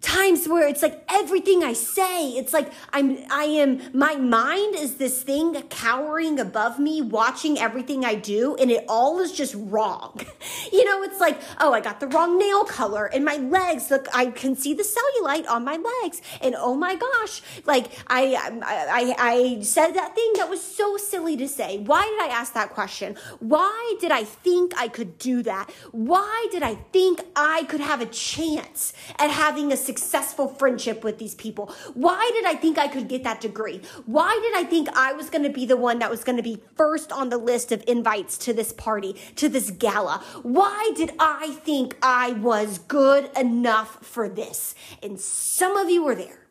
times 0.00 0.48
where 0.48 0.66
it's 0.66 0.82
like 0.82 1.04
everything 1.10 1.62
I 1.62 1.74
say, 1.74 2.30
it's 2.30 2.52
like 2.52 2.72
I'm, 2.92 3.18
I 3.30 3.44
am, 3.44 3.80
my 3.92 4.16
mind 4.16 4.74
is 4.74 4.94
this 4.94 5.22
thing 5.22 5.60
cowering 5.68 6.38
above 6.38 6.78
me, 6.78 7.02
watching 7.02 7.58
everything 7.58 8.04
I 8.04 8.14
do, 8.14 8.56
and 8.56 8.70
it 8.70 8.84
all 8.88 9.20
is 9.20 9.32
just 9.32 9.54
wrong. 9.56 10.20
you 10.72 10.84
know, 10.84 11.02
it's 11.02 11.20
like, 11.20 11.40
oh, 11.58 11.72
I 11.72 11.80
got 11.80 12.00
the 12.00 12.06
wrong 12.08 12.38
nail 12.38 12.64
color, 12.64 13.06
and 13.06 13.24
my 13.24 13.36
legs, 13.36 13.90
look, 13.90 14.06
I 14.14 14.26
can 14.26 14.56
see 14.56 14.72
the 14.72 14.84
cellulite 14.84 15.48
on 15.48 15.64
my 15.64 15.76
legs, 16.02 16.22
and 16.40 16.54
oh 16.56 16.74
my 16.74 16.96
gosh, 16.96 17.42
like 17.66 17.90
I, 18.06 18.34
I, 18.62 19.14
I 19.18 19.62
said 19.62 19.92
that 19.92 20.14
thing 20.14 20.32
that 20.36 20.48
was 20.48 20.62
so 20.62 20.96
silly 20.96 21.36
to 21.36 21.48
say. 21.48 21.78
Why 21.78 22.02
did 22.06 22.30
I 22.30 22.34
ask 22.34 22.54
that 22.54 22.70
question? 22.70 23.16
Why 23.40 23.96
did 24.00 24.12
I 24.12 24.24
think 24.24 24.72
I 24.78 24.88
could 24.88 25.18
do 25.18 25.42
that? 25.42 25.70
Why 25.92 26.46
did 26.50 26.62
I 26.62 26.76
think 26.92 27.20
I 27.36 27.64
could 27.64 27.80
have 27.80 28.00
a 28.00 28.06
chance 28.06 28.92
at 29.18 29.30
having 29.30 29.72
a 29.72 29.76
successful 29.90 30.46
friendship 30.46 31.02
with 31.02 31.18
these 31.18 31.34
people? 31.34 31.66
Why 31.94 32.30
did 32.34 32.44
I 32.44 32.54
think 32.54 32.78
I 32.78 32.86
could 32.86 33.08
get 33.08 33.24
that 33.24 33.40
degree? 33.40 33.80
Why 34.06 34.38
did 34.42 34.54
I 34.54 34.68
think 34.68 34.88
I 34.94 35.12
was 35.12 35.30
going 35.30 35.42
to 35.42 35.50
be 35.50 35.66
the 35.66 35.76
one 35.76 35.98
that 35.98 36.10
was 36.10 36.22
going 36.22 36.36
to 36.36 36.42
be 36.42 36.62
first 36.76 37.10
on 37.10 37.28
the 37.28 37.38
list 37.38 37.72
of 37.72 37.82
invites 37.88 38.38
to 38.38 38.52
this 38.52 38.72
party, 38.72 39.16
to 39.36 39.48
this 39.48 39.70
gala? 39.70 40.22
Why 40.42 40.92
did 40.94 41.12
I 41.18 41.52
think 41.64 41.96
I 42.02 42.32
was 42.32 42.78
good 42.78 43.30
enough 43.36 44.04
for 44.04 44.28
this? 44.28 44.74
And 45.02 45.18
some 45.18 45.76
of 45.76 45.90
you 45.90 46.04
were 46.04 46.14
there. 46.14 46.46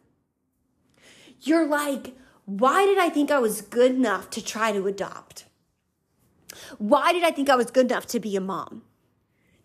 You're 1.42 1.68
like, 1.68 2.18
why 2.46 2.86
did 2.86 2.98
I 2.98 3.10
think 3.10 3.32
I 3.32 3.40
was 3.40 3.62
good 3.62 3.92
enough 3.92 4.30
to 4.32 4.44
try 4.44 4.74
to 4.74 4.86
adopt? 4.86 5.46
Why 6.78 7.14
did 7.14 7.24
I 7.24 7.32
think 7.32 7.50
I 7.50 7.56
was 7.56 7.72
good 7.72 7.86
enough 7.86 8.08
to 8.08 8.20
be 8.20 8.36
a 8.36 8.42
mom? 8.42 8.84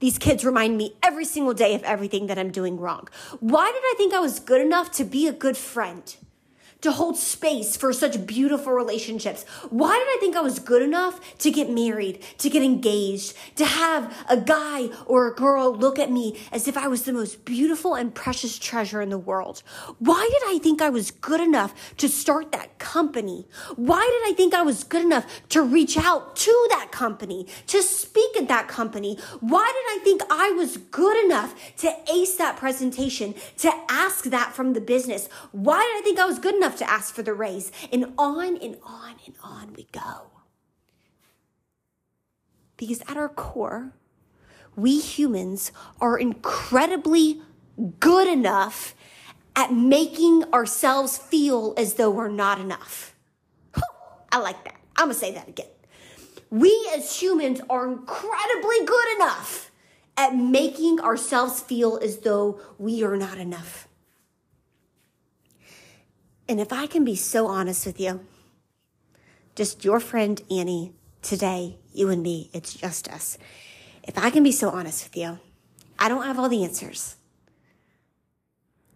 These 0.00 0.18
kids 0.18 0.44
remind 0.44 0.76
me 0.76 0.96
every 1.02 1.24
single 1.24 1.54
day 1.54 1.74
of 1.74 1.82
everything 1.84 2.26
that 2.26 2.38
I'm 2.38 2.50
doing 2.50 2.78
wrong. 2.78 3.08
Why 3.40 3.70
did 3.72 3.82
I 3.82 3.94
think 3.96 4.12
I 4.12 4.18
was 4.18 4.40
good 4.40 4.60
enough 4.60 4.90
to 4.92 5.04
be 5.04 5.26
a 5.26 5.32
good 5.32 5.56
friend? 5.56 6.14
To 6.84 6.92
hold 6.92 7.16
space 7.16 7.76
for 7.76 7.92
such 7.94 8.26
beautiful 8.26 8.72
relationships? 8.72 9.44
Why 9.70 9.98
did 9.98 10.06
I 10.06 10.18
think 10.20 10.36
I 10.36 10.42
was 10.42 10.58
good 10.58 10.82
enough 10.82 11.38
to 11.38 11.50
get 11.50 11.70
married, 11.70 12.22
to 12.38 12.50
get 12.50 12.62
engaged, 12.62 13.34
to 13.56 13.64
have 13.64 14.14
a 14.28 14.36
guy 14.36 14.90
or 15.06 15.26
a 15.26 15.34
girl 15.34 15.74
look 15.74 15.98
at 15.98 16.12
me 16.12 16.38
as 16.52 16.68
if 16.68 16.76
I 16.76 16.88
was 16.88 17.02
the 17.02 17.12
most 17.14 17.46
beautiful 17.46 17.94
and 17.94 18.14
precious 18.14 18.58
treasure 18.58 19.00
in 19.00 19.08
the 19.08 19.18
world? 19.18 19.62
Why 19.98 20.28
did 20.30 20.42
I 20.54 20.58
think 20.58 20.82
I 20.82 20.90
was 20.90 21.10
good 21.10 21.40
enough 21.40 21.74
to 21.96 22.08
start 22.08 22.52
that 22.52 22.78
company? 22.78 23.46
Why 23.76 24.02
did 24.02 24.30
I 24.30 24.34
think 24.36 24.52
I 24.52 24.60
was 24.60 24.84
good 24.84 25.04
enough 25.04 25.24
to 25.48 25.62
reach 25.62 25.96
out 25.96 26.36
to 26.36 26.66
that 26.68 26.88
company, 26.92 27.46
to 27.68 27.82
speak 27.82 28.36
at 28.36 28.48
that 28.48 28.68
company? 28.68 29.18
Why 29.40 29.64
did 29.64 30.00
I 30.00 30.04
think 30.04 30.20
I 30.30 30.50
was 30.50 30.76
good 30.76 31.24
enough 31.24 31.54
to 31.78 31.90
ace 32.12 32.36
that 32.36 32.58
presentation, 32.58 33.34
to 33.58 33.72
ask 33.88 34.24
that 34.24 34.52
from 34.52 34.74
the 34.74 34.82
business? 34.82 35.30
Why 35.52 35.80
did 35.82 36.00
I 36.00 36.04
think 36.04 36.18
I 36.18 36.26
was 36.26 36.38
good 36.38 36.54
enough 36.54 36.74
to 36.78 36.90
ask 36.90 37.14
for 37.14 37.23
the 37.23 37.35
raise. 37.35 37.73
And 37.93 38.12
on 38.19 38.57
and 38.57 38.76
on 38.83 39.16
and 39.26 39.35
on 39.43 39.75
we 39.75 39.87
go. 39.93 40.31
Because 42.76 43.00
at 43.02 43.16
our 43.16 43.28
core, 43.28 43.93
we 44.76 45.00
humans 45.00 45.73
are 46.00 46.19
incredibly 46.19 47.43
good 48.00 48.28
enough 48.28 48.95
at 49.57 49.73
making 49.73 50.45
ourselves 50.52 51.16
feel 51.16 51.75
as 51.76 51.95
though 51.95 52.11
we're 52.11 52.28
not 52.28 52.61
enough. 52.61 53.14
I 54.33 54.38
like 54.38 54.64
that. 54.64 54.76
I'm 54.97 55.07
gonna 55.07 55.14
say 55.14 55.33
that 55.35 55.49
again. 55.49 55.69
We 56.50 56.90
as 56.95 57.21
humans 57.21 57.61
are 57.71 57.87
incredibly 57.87 58.85
good 58.85 59.16
enough 59.16 59.71
at 60.16 60.37
making 60.37 61.00
ourselves 61.00 61.61
feel 61.61 61.99
as 62.02 62.19
though 62.19 62.61
we 62.78 63.02
are 63.02 63.16
not 63.16 63.38
enough. 63.38 63.88
And 66.48 66.60
if 66.60 66.72
I 66.72 66.86
can 66.86 67.04
be 67.04 67.16
so 67.16 67.46
honest 67.46 67.86
with 67.86 67.98
you, 67.98 68.20
just 69.54 69.84
your 69.84 70.00
friend 70.00 70.42
Annie 70.50 70.92
today, 71.22 71.78
you 71.92 72.10
and 72.10 72.22
me, 72.22 72.50
it's 72.52 72.74
just 72.74 73.08
us. 73.08 73.38
If 74.02 74.18
I 74.18 74.30
can 74.30 74.42
be 74.42 74.52
so 74.52 74.68
honest 74.68 75.04
with 75.04 75.16
you, 75.16 75.38
I 75.98 76.08
don't 76.08 76.24
have 76.24 76.38
all 76.38 76.48
the 76.48 76.64
answers. 76.64 77.16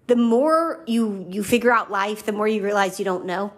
The 0.08 0.16
more 0.16 0.82
you 0.86 1.26
you 1.28 1.42
figure 1.42 1.72
out 1.72 1.90
life, 1.90 2.24
the 2.24 2.32
more 2.32 2.48
you 2.48 2.62
realize 2.62 2.98
you 2.98 3.04
don't 3.04 3.24
know. 3.24 3.52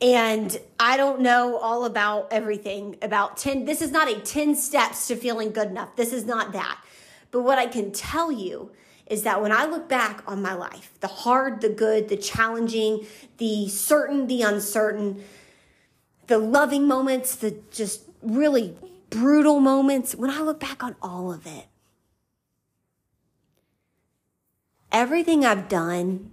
And 0.00 0.58
I 0.78 0.98
don't 0.98 1.20
know 1.20 1.56
all 1.56 1.86
about 1.86 2.28
everything 2.30 2.96
about 3.00 3.38
10 3.38 3.64
this 3.64 3.80
is 3.80 3.90
not 3.90 4.10
a 4.10 4.20
10 4.20 4.54
steps 4.56 5.08
to 5.08 5.16
feeling 5.16 5.52
good 5.52 5.68
enough. 5.68 5.96
This 5.96 6.12
is 6.12 6.26
not 6.26 6.52
that. 6.52 6.82
But 7.30 7.42
what 7.42 7.58
I 7.58 7.66
can 7.66 7.92
tell 7.92 8.30
you 8.30 8.72
is 9.06 9.22
that 9.22 9.40
when 9.40 9.52
I 9.52 9.66
look 9.66 9.88
back 9.88 10.22
on 10.26 10.42
my 10.42 10.54
life, 10.54 10.92
the 11.00 11.06
hard, 11.06 11.60
the 11.60 11.68
good, 11.68 12.08
the 12.08 12.16
challenging, 12.16 13.06
the 13.38 13.68
certain, 13.68 14.26
the 14.26 14.42
uncertain, 14.42 15.22
the 16.26 16.38
loving 16.38 16.88
moments, 16.88 17.36
the 17.36 17.56
just 17.70 18.02
really 18.20 18.76
brutal 19.10 19.60
moments, 19.60 20.14
when 20.14 20.30
I 20.30 20.40
look 20.40 20.58
back 20.58 20.82
on 20.82 20.96
all 21.00 21.32
of 21.32 21.46
it, 21.46 21.66
everything 24.90 25.44
I've 25.44 25.68
done, 25.68 26.32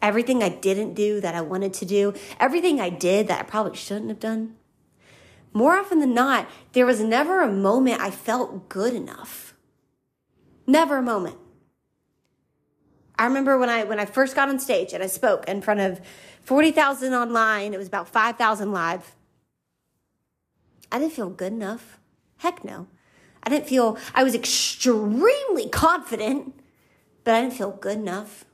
everything 0.00 0.42
I 0.42 0.48
didn't 0.48 0.94
do 0.94 1.20
that 1.20 1.36
I 1.36 1.40
wanted 1.40 1.72
to 1.74 1.84
do, 1.84 2.14
everything 2.40 2.80
I 2.80 2.90
did 2.90 3.28
that 3.28 3.38
I 3.38 3.42
probably 3.44 3.76
shouldn't 3.76 4.08
have 4.08 4.20
done, 4.20 4.56
more 5.52 5.76
often 5.76 6.00
than 6.00 6.14
not, 6.14 6.48
there 6.72 6.86
was 6.86 7.00
never 7.00 7.42
a 7.42 7.52
moment 7.52 8.00
I 8.00 8.10
felt 8.10 8.68
good 8.68 8.94
enough 8.94 9.51
Never 10.66 10.98
a 10.98 11.02
moment. 11.02 11.36
I 13.18 13.26
remember 13.26 13.58
when 13.58 13.68
I 13.68 13.84
when 13.84 14.00
I 14.00 14.04
first 14.04 14.34
got 14.34 14.48
on 14.48 14.58
stage 14.58 14.92
and 14.92 15.02
I 15.02 15.06
spoke 15.06 15.48
in 15.48 15.62
front 15.62 15.80
of 15.80 16.00
40,000 16.42 17.12
online, 17.12 17.72
it 17.72 17.78
was 17.78 17.86
about 17.86 18.08
5,000 18.08 18.72
live. 18.72 19.14
I 20.90 20.98
didn't 20.98 21.12
feel 21.12 21.30
good 21.30 21.52
enough. 21.52 21.98
Heck 22.38 22.64
no. 22.64 22.88
I 23.42 23.50
didn't 23.50 23.66
feel 23.66 23.96
I 24.14 24.24
was 24.24 24.34
extremely 24.34 25.68
confident, 25.68 26.54
but 27.24 27.34
I 27.34 27.42
didn't 27.42 27.54
feel 27.54 27.70
good 27.70 27.98
enough. 27.98 28.44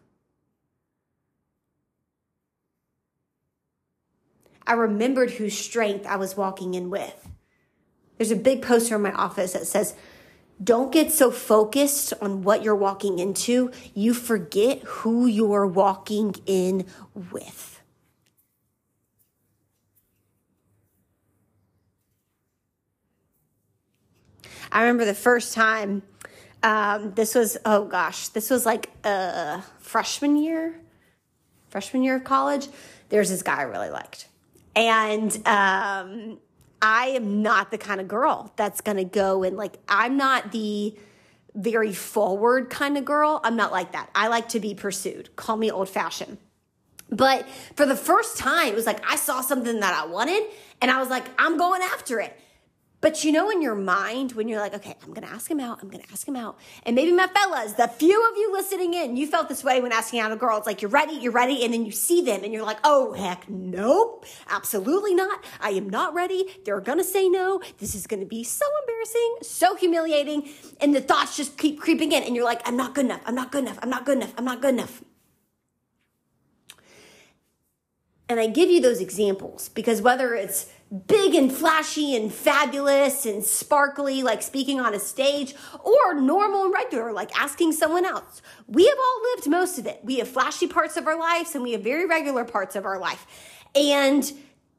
I 4.67 4.75
remembered 4.75 5.33
whose 5.33 5.57
strength 5.57 6.07
I 6.07 6.17
was 6.17 6.37
walking 6.37 6.75
in 6.75 6.91
with. 6.91 7.29
There's 8.19 8.31
a 8.31 8.37
big 8.37 8.61
poster 8.61 8.97
in 8.97 9.03
my 9.03 9.13
office 9.13 9.53
that 9.55 9.67
says 9.67 9.95
don't 10.63 10.93
get 10.93 11.13
so 11.13 11.31
focused 11.31 12.13
on 12.21 12.43
what 12.43 12.63
you're 12.63 12.75
walking 12.75 13.19
into, 13.19 13.71
you 13.95 14.13
forget 14.15 14.81
who 14.83 15.27
you're 15.27 15.67
walking 15.67 16.35
in 16.47 16.87
with. 17.33 17.81
I 24.71 24.83
remember 24.83 25.05
the 25.05 25.15
first 25.15 25.55
time, 25.55 26.03
um, 26.63 27.13
this 27.15 27.35
was, 27.35 27.57
oh 27.65 27.85
gosh, 27.85 28.29
this 28.29 28.51
was 28.51 28.67
like 28.67 28.91
a 29.05 29.63
freshman 29.79 30.37
year, 30.37 30.75
freshman 31.69 32.03
year 32.03 32.17
of 32.17 32.25
college. 32.25 32.69
There's 33.09 33.31
this 33.31 33.43
guy 33.43 33.61
I 33.61 33.63
really 33.63 33.91
liked. 33.91 34.29
And 34.77 35.41
um, 35.47 36.39
I 36.81 37.09
am 37.09 37.43
not 37.43 37.71
the 37.71 37.79
kind 37.79 38.01
of 38.01 38.09
girl 38.09 38.53
that's 38.57 38.81
going 38.81 38.99
to 38.99 39.05
go 39.05 39.43
and 39.43 39.57
like, 39.57 39.79
I'm 39.89 40.17
not 40.17 40.53
the 40.53 40.97
very 41.55 41.93
forward 41.93 42.71
kind 42.71 42.97
of 42.97 43.05
girl. 43.05 43.41
I'm 43.43 43.57
not 43.57 43.73
like 43.73 43.93
that. 43.93 44.11
I 44.15 44.29
like 44.29 44.49
to 44.51 44.61
be 44.61 44.75
pursued. 44.75 45.35
Call 45.37 45.57
me 45.57 45.71
old 45.71 45.89
fashioned. 45.89 46.39
But 47.11 47.49
for 47.75 47.87
the 47.87 47.97
first 47.97 48.37
time, 48.39 48.69
it 48.69 48.75
was 48.75 48.87
like 48.87 49.03
I 49.11 49.17
saw 49.17 49.41
something 49.41 49.81
that 49.81 49.95
I 49.95 50.07
wanted 50.07 50.45
and 50.81 50.91
I 50.91 51.01
was 51.01 51.09
like, 51.09 51.25
I'm 51.39 51.57
going 51.57 51.83
after 51.83 52.21
it. 52.21 52.39
But 53.01 53.23
you 53.23 53.31
know, 53.31 53.49
in 53.49 53.63
your 53.63 53.77
mind, 53.77 54.33
when 54.33 54.49
you're 54.49 54.59
like, 54.59 54.75
okay, 54.75 54.97
I'm 55.05 55.15
to 55.15 55.33
ask 55.33 55.49
him 55.49 55.61
out, 55.61 55.79
I'm 55.81 55.89
to 56.03 56.13
ask 56.13 56.27
him 56.27 56.35
out. 56.35 56.59
And 56.83 56.97
maybe 56.97 57.13
my 57.13 57.29
fellas, 57.29 57.75
the 57.75 57.87
few 57.87 58.29
of 58.29 58.37
you 58.37 58.53
listening 58.53 58.93
in, 58.95 59.17
you 59.17 59.29
felt 59.29 59.49
this 59.49 59.63
way 59.63 59.81
when 59.81 59.93
asking 59.93 60.19
out 60.19 60.33
a 60.33 60.37
girl. 60.37 60.59
It's 60.59 60.67
like, 60.67 60.83
you're 60.83 60.91
ready, 60.91 61.15
you're 61.15 61.33
ready. 61.33 61.65
And 61.65 61.73
then 61.73 61.87
you 61.87 61.93
see 61.93 62.23
them 62.23 62.43
and 62.43 62.53
you're 62.53 62.65
like, 62.65 62.79
oh, 62.83 63.13
heck, 63.13 63.49
nope, 63.49 64.27
absolutely 64.51 65.15
not. 65.15 65.45
I 65.61 65.71
am 65.71 65.89
not 65.89 66.13
ready. 66.13 66.47
They're 66.65 66.81
to 66.81 67.05
say 67.05 67.29
no. 67.29 67.61
This 67.79 67.95
is 67.95 68.07
to 68.21 68.27
be 68.27 68.43
so 68.43 68.67
embarrassing, 68.83 69.37
so 69.43 69.77
humiliating. 69.77 70.49
And 70.81 70.93
the 70.93 71.01
thoughts 71.01 71.37
just 71.37 71.57
keep 71.57 71.81
creeping 71.81 72.11
in. 72.11 72.25
And 72.25 72.35
you're 72.35 72.45
like, 72.45 72.67
I'm 72.67 72.77
not 72.77 72.95
good 72.95 73.05
enough. 73.05 73.21
I'm 73.27 73.37
not 73.37 73.53
good 73.53 73.63
enough. 73.63 73.79
I'm 73.81 73.91
not 73.91 74.07
good 74.07 74.17
enough. 74.17 74.35
I'm 74.37 74.45
not 74.45 74.61
good 74.61 74.75
enough. 74.75 75.05
And 78.29 78.41
I 78.41 78.49
give 78.49 78.71
you 78.71 78.81
those 78.81 79.01
examples 79.01 79.69
because 79.71 80.03
whether 80.03 80.35
it's 80.35 80.71
big 81.07 81.35
and 81.35 81.53
flashy 81.53 82.17
and 82.17 82.33
fabulous 82.33 83.27
and 83.27 83.45
sparkly, 83.45 84.23
like 84.23 84.43
speaking 84.43 84.81
on 84.81 84.95
a 84.95 84.99
stage, 84.99 85.55
or 85.85 86.15
normal 86.15 86.65
and 86.65 86.73
regular, 86.73 87.13
like 87.13 87.39
asking 87.39 87.73
someone 87.73 88.05
else. 88.05 88.41
We 88.67 88.87
have 88.87 88.99
all 88.99 89.23
lived 89.35 89.49
most 89.49 89.79
of 89.79 89.87
it. 89.87 90.01
We 90.03 90.19
have 90.19 90.29
flashy 90.29 90.67
parts 90.67 90.97
of 90.97 91.07
our 91.07 91.19
lives 91.19 91.55
and 91.55 91.63
we 91.63 91.73
have 91.73 91.83
very 91.83 92.07
regular 92.07 92.45
parts 92.45 92.75
of 92.75 92.87
our 92.87 92.99
life. 92.99 93.27
And 93.75 94.33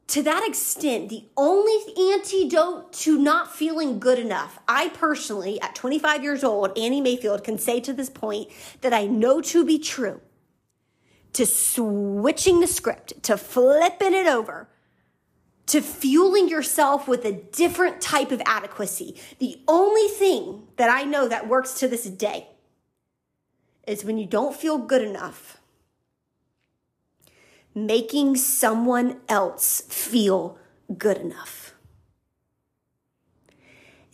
to 0.08 0.24
that 0.24 0.44
extent, 0.44 1.08
the 1.08 1.24
only 1.36 1.78
antidote 2.12 2.92
to 2.94 3.16
not 3.16 3.54
feeling 3.54 4.00
good 4.00 4.18
enough, 4.18 4.58
I 4.66 4.88
personally, 4.88 5.60
at 5.60 5.76
25 5.76 6.24
years 6.24 6.42
old, 6.42 6.76
Annie 6.76 7.00
Mayfield, 7.00 7.44
can 7.44 7.58
say 7.58 7.78
to 7.78 7.92
this 7.92 8.10
point 8.10 8.50
that 8.80 8.92
I 8.92 9.06
know 9.06 9.40
to 9.42 9.64
be 9.64 9.78
true, 9.78 10.20
to 11.34 11.46
switching 11.46 12.58
the 12.58 12.66
script, 12.66 13.22
to 13.22 13.36
flipping 13.36 14.12
it 14.12 14.26
over, 14.26 14.68
to 15.70 15.80
fueling 15.80 16.48
yourself 16.48 17.06
with 17.06 17.24
a 17.24 17.32
different 17.32 18.00
type 18.00 18.32
of 18.32 18.42
adequacy. 18.44 19.14
The 19.38 19.60
only 19.68 20.08
thing 20.08 20.64
that 20.76 20.90
I 20.90 21.04
know 21.04 21.28
that 21.28 21.46
works 21.46 21.74
to 21.74 21.86
this 21.86 22.04
day 22.04 22.48
is 23.86 24.04
when 24.04 24.18
you 24.18 24.26
don't 24.26 24.54
feel 24.54 24.78
good 24.78 25.02
enough, 25.02 25.58
making 27.72 28.34
someone 28.34 29.20
else 29.28 29.82
feel 29.82 30.58
good 30.98 31.18
enough. 31.18 31.74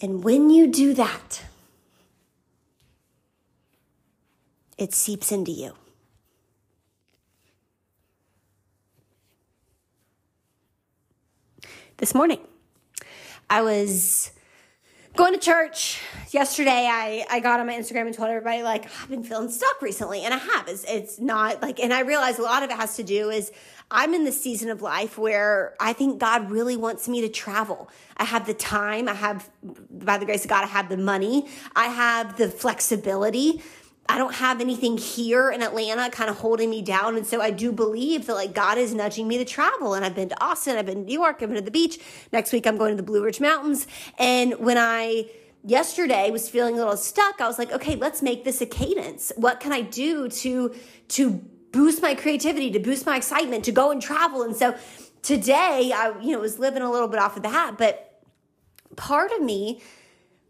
And 0.02 0.22
when 0.22 0.50
you 0.50 0.66
do 0.66 0.92
that, 0.92 1.42
it 4.76 4.92
seeps 4.92 5.32
into 5.32 5.52
you. 5.52 5.72
This 11.98 12.14
morning. 12.14 12.40
I 13.48 13.62
was 13.62 14.32
going 15.14 15.32
to 15.32 15.40
church 15.40 16.02
yesterday. 16.30 16.88
I, 16.90 17.24
I 17.30 17.40
got 17.40 17.58
on 17.58 17.66
my 17.66 17.74
Instagram 17.74 18.06
and 18.06 18.14
told 18.14 18.28
everybody 18.28 18.62
like 18.62 18.84
I've 19.02 19.08
been 19.08 19.24
feeling 19.24 19.50
stuck 19.50 19.80
recently, 19.80 20.22
and 20.22 20.34
I 20.34 20.38
have. 20.38 20.68
It's 20.68 20.84
it's 20.84 21.18
not 21.18 21.62
like, 21.62 21.80
and 21.80 21.92
I 21.92 22.00
realize 22.00 22.38
a 22.38 22.42
lot 22.42 22.62
of 22.62 22.70
it 22.70 22.76
has 22.76 22.96
to 22.96 23.02
do 23.02 23.30
is 23.30 23.50
I'm 23.90 24.14
in 24.14 24.24
the 24.24 24.32
season 24.32 24.68
of 24.68 24.82
life 24.82 25.16
where 25.16 25.74
I 25.80 25.92
think 25.92 26.18
God 26.18 26.50
really 26.50 26.76
wants 26.76 27.08
me 27.08 27.20
to 27.22 27.28
travel. 27.28 27.88
I 28.16 28.24
have 28.24 28.46
the 28.46 28.54
time. 28.54 29.08
I 29.08 29.14
have, 29.14 29.48
by 29.90 30.18
the 30.18 30.26
grace 30.26 30.44
of 30.44 30.50
God, 30.50 30.64
I 30.64 30.68
have 30.68 30.88
the 30.88 30.96
money. 30.96 31.48
I 31.74 31.86
have 31.86 32.36
the 32.36 32.48
flexibility. 32.48 33.62
I 34.08 34.18
don't 34.18 34.34
have 34.34 34.60
anything 34.60 34.98
here 34.98 35.50
in 35.50 35.62
Atlanta 35.62 36.10
kind 36.10 36.30
of 36.30 36.38
holding 36.38 36.70
me 36.70 36.82
down. 36.82 37.16
And 37.16 37.26
so 37.26 37.40
I 37.40 37.50
do 37.50 37.72
believe 37.72 38.26
that 38.26 38.34
like 38.34 38.54
God 38.54 38.78
is 38.78 38.94
nudging 38.94 39.26
me 39.26 39.38
to 39.38 39.44
travel. 39.44 39.94
And 39.94 40.04
I've 40.04 40.14
been 40.14 40.28
to 40.28 40.44
Austin, 40.44 40.76
I've 40.76 40.86
been 40.86 41.00
to 41.00 41.04
New 41.04 41.12
York, 41.12 41.38
I've 41.40 41.48
been 41.48 41.56
to 41.56 41.60
the 41.60 41.70
beach. 41.70 41.98
Next 42.32 42.52
week, 42.52 42.66
I'm 42.66 42.76
going 42.76 42.92
to 42.92 42.96
the 42.96 43.02
Blue 43.02 43.22
Ridge 43.24 43.40
Mountains. 43.40 43.86
And 44.18 44.54
when 44.58 44.78
I, 44.78 45.28
yesterday 45.64 46.30
was 46.30 46.48
feeling 46.48 46.74
a 46.74 46.78
little 46.78 46.96
stuck, 46.96 47.40
I 47.40 47.46
was 47.46 47.58
like, 47.58 47.72
okay, 47.72 47.96
let's 47.96 48.22
make 48.22 48.44
this 48.44 48.60
a 48.60 48.66
cadence. 48.66 49.32
What 49.36 49.60
can 49.60 49.72
I 49.72 49.80
do 49.80 50.28
to, 50.28 50.74
to 51.08 51.30
boost 51.72 52.02
my 52.02 52.14
creativity, 52.14 52.70
to 52.72 52.78
boost 52.78 53.06
my 53.06 53.16
excitement, 53.16 53.64
to 53.64 53.72
go 53.72 53.90
and 53.90 54.00
travel? 54.00 54.42
And 54.42 54.54
so 54.54 54.76
today 55.22 55.92
I, 55.94 56.14
you 56.20 56.32
know, 56.32 56.40
was 56.40 56.58
living 56.58 56.82
a 56.82 56.90
little 56.90 57.08
bit 57.08 57.18
off 57.18 57.36
of 57.36 57.42
the 57.42 57.50
hat, 57.50 57.76
but 57.76 58.22
part 58.96 59.32
of 59.32 59.42
me 59.42 59.82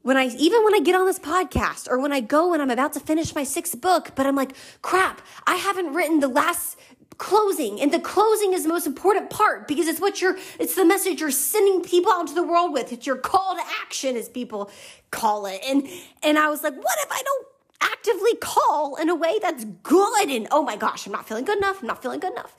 when 0.07 0.17
I 0.17 0.27
even 0.39 0.63
when 0.63 0.73
I 0.73 0.79
get 0.79 0.95
on 0.95 1.05
this 1.05 1.19
podcast 1.19 1.89
or 1.91 1.99
when 1.99 2.13
I 2.13 2.21
go 2.21 2.53
and 2.53 2.63
I'm 2.63 2.71
about 2.71 2.93
to 2.93 3.01
finish 3.01 3.35
my 3.35 3.43
sixth 3.43 3.81
book, 3.81 4.13
but 4.15 4.25
I'm 4.25 4.37
like, 4.37 4.53
crap, 4.81 5.21
I 5.49 5.57
haven't 5.57 5.95
written 5.95 6.21
the 6.21 6.29
last 6.29 6.79
closing. 7.19 7.81
And 7.81 7.93
the 7.93 7.99
closing 7.99 8.53
is 8.53 8.63
the 8.63 8.69
most 8.69 8.87
important 8.87 9.31
part 9.31 9.67
because 9.67 9.89
it's 9.89 10.01
what 10.01 10.23
you're 10.23 10.39
it's 10.61 10.77
the 10.77 10.85
message 10.85 11.21
you're 11.21 11.33
sending 11.33 11.83
people 11.83 12.13
out 12.13 12.21
into 12.21 12.35
the 12.35 12.45
world 12.45 12.73
with. 12.73 12.93
It's 12.93 13.05
your 13.05 13.17
call 13.17 13.57
to 13.57 13.63
action 13.83 14.15
as 14.15 14.29
people 14.29 14.71
call 15.11 15.45
it. 15.47 15.61
And 15.67 15.89
and 16.23 16.39
i 16.39 16.49
was 16.51 16.63
like 16.63 16.77
what 16.77 16.99
if 17.03 17.11
i 17.11 17.21
don't 17.25 17.47
actively 17.81 18.37
call 18.37 18.95
in 18.95 19.09
a 19.09 19.15
way 19.17 19.41
that's 19.43 19.65
good? 19.65 20.31
And 20.31 20.47
oh 20.53 20.63
my 20.63 20.77
gosh 20.77 21.05
i'm 21.07 21.13
not 21.13 21.27
feeling 21.27 21.45
good 21.45 21.59
enough. 21.59 21.81
I'm 21.81 21.89
not 21.89 22.01
feeling 22.01 22.21
good 22.21 22.33
enough. 22.33 22.55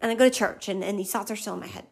And 0.00 0.10
i 0.10 0.16
go 0.16 0.28
to 0.28 0.34
church 0.34 0.68
and, 0.68 0.82
and 0.82 0.98
these 0.98 1.12
thoughts 1.12 1.30
are 1.30 1.36
still 1.36 1.54
in 1.54 1.60
my 1.60 1.68
head 1.68 1.86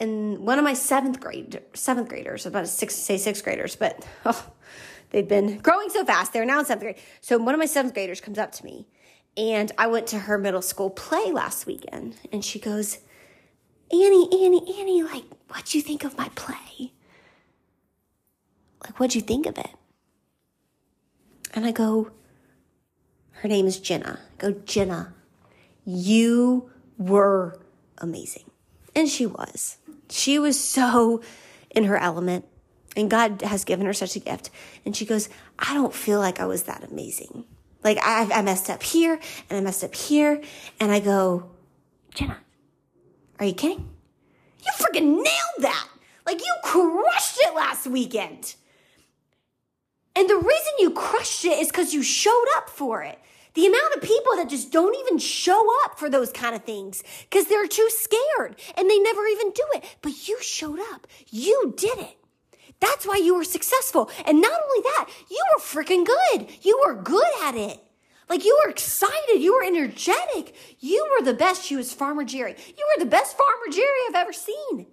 and 0.00 0.38
one 0.38 0.58
of 0.58 0.64
my 0.64 0.74
seventh 0.74 1.20
grade 1.20 1.60
seventh 1.74 2.08
graders, 2.08 2.46
about 2.46 2.64
a 2.64 2.66
six 2.66 2.96
say 2.96 3.18
sixth 3.18 3.44
graders, 3.44 3.76
but 3.76 4.06
oh, 4.24 4.50
they've 5.10 5.28
been 5.28 5.58
growing 5.58 5.90
so 5.90 6.04
fast. 6.04 6.32
They're 6.32 6.44
now 6.44 6.58
in 6.60 6.64
seventh 6.64 6.82
grade. 6.82 6.98
So 7.20 7.38
one 7.38 7.54
of 7.54 7.58
my 7.58 7.66
seventh 7.66 7.94
graders 7.94 8.20
comes 8.20 8.38
up 8.38 8.52
to 8.52 8.64
me, 8.64 8.88
and 9.36 9.70
I 9.78 9.86
went 9.86 10.06
to 10.08 10.20
her 10.20 10.38
middle 10.38 10.62
school 10.62 10.90
play 10.90 11.30
last 11.30 11.66
weekend, 11.66 12.16
and 12.32 12.44
she 12.44 12.58
goes, 12.58 12.98
"Annie, 13.92 14.28
Annie, 14.32 14.80
Annie, 14.80 15.02
like, 15.02 15.24
what'd 15.48 15.74
you 15.74 15.82
think 15.82 16.04
of 16.04 16.16
my 16.18 16.30
play? 16.34 16.92
Like, 18.82 18.98
what'd 18.98 19.14
you 19.14 19.20
think 19.20 19.46
of 19.46 19.58
it?" 19.58 19.70
And 21.52 21.66
I 21.66 21.72
go, 21.72 22.12
her 23.40 23.48
name 23.48 23.66
is 23.66 23.80
Jenna. 23.80 24.20
I 24.34 24.36
go, 24.36 24.52
Jenna, 24.52 25.14
you 25.86 26.70
were 26.98 27.58
amazing. 27.96 28.49
And 28.94 29.08
she 29.08 29.26
was. 29.26 29.78
She 30.08 30.38
was 30.38 30.58
so 30.58 31.22
in 31.70 31.84
her 31.84 31.96
element. 31.96 32.44
And 32.96 33.10
God 33.10 33.42
has 33.42 33.64
given 33.64 33.86
her 33.86 33.92
such 33.92 34.16
a 34.16 34.20
gift. 34.20 34.50
And 34.84 34.96
she 34.96 35.06
goes, 35.06 35.28
I 35.58 35.74
don't 35.74 35.94
feel 35.94 36.18
like 36.18 36.40
I 36.40 36.46
was 36.46 36.64
that 36.64 36.84
amazing. 36.90 37.44
Like 37.84 37.98
I, 38.02 38.28
I 38.32 38.42
messed 38.42 38.68
up 38.68 38.82
here 38.82 39.18
and 39.48 39.58
I 39.58 39.60
messed 39.60 39.84
up 39.84 39.94
here. 39.94 40.42
And 40.80 40.90
I 40.90 41.00
go, 41.00 41.50
Jenna, 42.14 42.38
are 43.38 43.46
you 43.46 43.54
kidding? 43.54 43.88
You 44.60 44.72
freaking 44.76 45.14
nailed 45.14 45.60
that. 45.60 45.88
Like 46.26 46.40
you 46.40 46.54
crushed 46.62 47.38
it 47.40 47.54
last 47.54 47.86
weekend. 47.86 48.54
And 50.16 50.28
the 50.28 50.36
reason 50.36 50.72
you 50.78 50.90
crushed 50.90 51.44
it 51.44 51.58
is 51.58 51.68
because 51.68 51.94
you 51.94 52.02
showed 52.02 52.46
up 52.56 52.68
for 52.68 53.02
it. 53.02 53.18
The 53.54 53.66
amount 53.66 53.94
of 53.96 54.02
people 54.02 54.36
that 54.36 54.48
just 54.48 54.72
don't 54.72 54.96
even 54.96 55.18
show 55.18 55.60
up 55.84 55.98
for 55.98 56.08
those 56.08 56.30
kind 56.30 56.54
of 56.54 56.64
things 56.64 57.02
because 57.28 57.46
they're 57.46 57.66
too 57.66 57.88
scared 57.90 58.56
and 58.76 58.88
they 58.88 58.98
never 58.98 59.26
even 59.26 59.50
do 59.50 59.64
it. 59.74 59.84
But 60.02 60.28
you 60.28 60.40
showed 60.40 60.78
up. 60.92 61.06
You 61.30 61.74
did 61.76 61.98
it. 61.98 62.16
That's 62.80 63.06
why 63.06 63.16
you 63.16 63.34
were 63.34 63.44
successful. 63.44 64.10
And 64.24 64.40
not 64.40 64.52
only 64.52 64.82
that, 64.82 65.10
you 65.30 65.44
were 65.52 65.60
freaking 65.60 66.06
good. 66.06 66.48
You 66.62 66.80
were 66.84 66.94
good 66.94 67.28
at 67.42 67.54
it. 67.54 67.78
Like 68.28 68.44
you 68.44 68.58
were 68.64 68.70
excited. 68.70 69.40
You 69.40 69.54
were 69.54 69.64
energetic. 69.64 70.54
You 70.78 71.06
were 71.18 71.24
the 71.24 71.34
best. 71.34 71.64
She 71.64 71.76
was 71.76 71.92
Farmer 71.92 72.24
Jerry. 72.24 72.54
You 72.68 72.88
were 72.96 73.04
the 73.04 73.10
best 73.10 73.36
Farmer 73.36 73.72
Jerry 73.72 73.98
I've 74.08 74.14
ever 74.14 74.32
seen. 74.32 74.86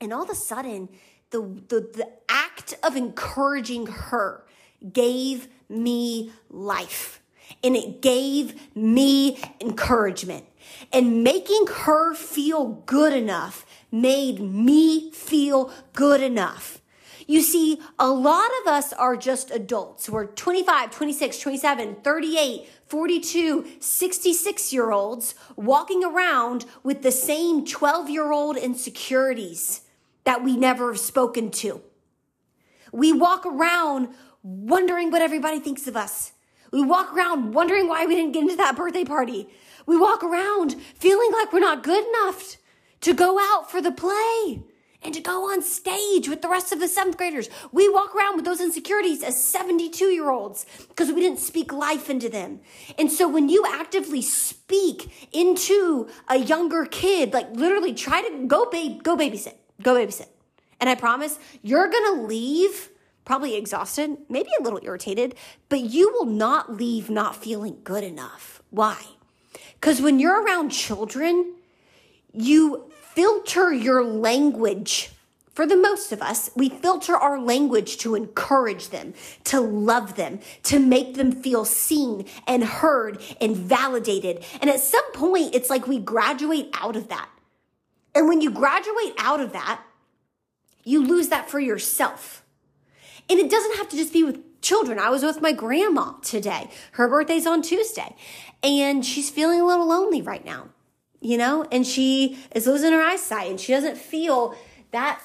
And 0.00 0.12
all 0.12 0.22
of 0.22 0.30
a 0.30 0.34
sudden, 0.34 0.90
the, 1.30 1.40
the, 1.40 1.80
the 1.94 2.08
act 2.28 2.74
of 2.82 2.96
encouraging 2.96 3.86
her 3.86 4.44
gave 4.92 5.48
me 5.68 6.32
life 6.50 7.20
and 7.62 7.76
it 7.76 8.00
gave 8.00 8.76
me 8.76 9.38
encouragement. 9.60 10.44
And 10.92 11.24
making 11.24 11.66
her 11.66 12.14
feel 12.14 12.82
good 12.86 13.12
enough 13.12 13.66
made 13.90 14.40
me 14.40 15.10
feel 15.12 15.72
good 15.94 16.22
enough. 16.22 16.80
You 17.26 17.42
see, 17.42 17.78
a 17.98 18.08
lot 18.08 18.50
of 18.62 18.72
us 18.72 18.92
are 18.94 19.16
just 19.16 19.50
adults. 19.50 20.08
We're 20.08 20.26
25, 20.26 20.90
26, 20.90 21.38
27, 21.38 21.96
38, 21.96 22.68
42, 22.86 23.66
66 23.80 24.72
year 24.72 24.90
olds 24.90 25.34
walking 25.54 26.04
around 26.04 26.64
with 26.82 27.02
the 27.02 27.12
same 27.12 27.66
12 27.66 28.08
year 28.08 28.32
old 28.32 28.56
insecurities 28.56 29.82
that 30.24 30.42
we 30.42 30.56
never 30.56 30.92
have 30.92 31.00
spoken 31.00 31.50
to. 31.50 31.82
We 32.92 33.12
walk 33.12 33.44
around 33.44 34.08
wondering 34.48 35.10
what 35.10 35.22
everybody 35.22 35.60
thinks 35.60 35.86
of 35.86 35.96
us. 35.96 36.32
We 36.72 36.82
walk 36.82 37.14
around 37.14 37.52
wondering 37.52 37.88
why 37.88 38.06
we 38.06 38.14
didn't 38.14 38.32
get 38.32 38.42
into 38.42 38.56
that 38.56 38.76
birthday 38.76 39.04
party. 39.04 39.48
We 39.86 39.98
walk 39.98 40.22
around 40.22 40.74
feeling 40.94 41.30
like 41.32 41.52
we're 41.52 41.60
not 41.60 41.82
good 41.82 42.04
enough 42.06 42.56
to 43.02 43.14
go 43.14 43.38
out 43.38 43.70
for 43.70 43.80
the 43.80 43.92
play 43.92 44.62
and 45.02 45.14
to 45.14 45.20
go 45.20 45.52
on 45.52 45.62
stage 45.62 46.28
with 46.28 46.42
the 46.42 46.48
rest 46.48 46.72
of 46.72 46.80
the 46.80 46.88
seventh 46.88 47.16
graders. 47.16 47.48
We 47.72 47.88
walk 47.88 48.14
around 48.14 48.36
with 48.36 48.44
those 48.44 48.60
insecurities 48.60 49.22
as 49.22 49.42
72 49.42 50.06
year 50.06 50.30
olds 50.30 50.66
because 50.88 51.12
we 51.12 51.20
didn't 51.20 51.38
speak 51.38 51.72
life 51.72 52.10
into 52.10 52.28
them. 52.28 52.60
And 52.98 53.10
so 53.10 53.28
when 53.28 53.48
you 53.48 53.64
actively 53.66 54.22
speak 54.22 55.28
into 55.32 56.08
a 56.28 56.38
younger 56.38 56.84
kid, 56.84 57.32
like 57.32 57.50
literally 57.52 57.94
try 57.94 58.22
to 58.22 58.46
go 58.46 58.68
babe, 58.70 59.02
go 59.02 59.16
babysit, 59.16 59.54
go 59.82 59.94
babysit. 59.94 60.28
And 60.80 60.90
I 60.90 60.94
promise 60.94 61.38
you're 61.62 61.88
going 61.88 62.16
to 62.16 62.22
leave 62.22 62.90
probably 63.28 63.56
exhausted, 63.56 64.16
maybe 64.30 64.48
a 64.58 64.62
little 64.62 64.80
irritated, 64.82 65.34
but 65.68 65.80
you 65.80 66.10
will 66.14 66.24
not 66.24 66.72
leave 66.72 67.10
not 67.10 67.36
feeling 67.36 67.76
good 67.84 68.02
enough. 68.02 68.62
Why? 68.70 68.96
Because 69.74 70.00
when 70.00 70.18
you're 70.18 70.42
around 70.42 70.70
children, 70.70 71.52
you 72.32 72.90
filter 73.12 73.70
your 73.70 74.02
language. 74.02 75.10
For 75.52 75.66
the 75.66 75.76
most 75.76 76.10
of 76.10 76.22
us, 76.22 76.48
we 76.56 76.70
filter 76.70 77.14
our 77.18 77.38
language 77.38 77.98
to 77.98 78.14
encourage 78.14 78.88
them, 78.88 79.12
to 79.44 79.60
love 79.60 80.16
them, 80.16 80.40
to 80.62 80.78
make 80.78 81.16
them 81.16 81.30
feel 81.30 81.66
seen 81.66 82.24
and 82.46 82.64
heard 82.64 83.20
and 83.42 83.54
validated. 83.54 84.42
And 84.62 84.70
at 84.70 84.80
some 84.80 85.12
point, 85.12 85.54
it's 85.54 85.68
like 85.68 85.86
we 85.86 85.98
graduate 85.98 86.70
out 86.72 86.96
of 86.96 87.08
that. 87.08 87.28
And 88.14 88.26
when 88.26 88.40
you 88.40 88.50
graduate 88.50 89.12
out 89.18 89.40
of 89.40 89.52
that, 89.52 89.82
you 90.82 91.06
lose 91.06 91.28
that 91.28 91.50
for 91.50 91.60
yourself. 91.60 92.42
And 93.30 93.38
it 93.38 93.50
doesn't 93.50 93.76
have 93.76 93.88
to 93.90 93.96
just 93.96 94.12
be 94.12 94.24
with 94.24 94.60
children. 94.60 94.98
I 94.98 95.10
was 95.10 95.22
with 95.22 95.40
my 95.40 95.52
grandma 95.52 96.12
today. 96.22 96.70
Her 96.92 97.08
birthday's 97.08 97.46
on 97.46 97.62
Tuesday. 97.62 98.16
And 98.62 99.04
she's 99.04 99.30
feeling 99.30 99.60
a 99.60 99.66
little 99.66 99.86
lonely 99.86 100.22
right 100.22 100.44
now, 100.44 100.68
you 101.20 101.38
know, 101.38 101.66
and 101.70 101.86
she 101.86 102.38
is 102.54 102.66
losing 102.66 102.92
her 102.92 103.00
eyesight 103.00 103.50
and 103.50 103.60
she 103.60 103.72
doesn't 103.72 103.96
feel 103.96 104.56
that 104.90 105.20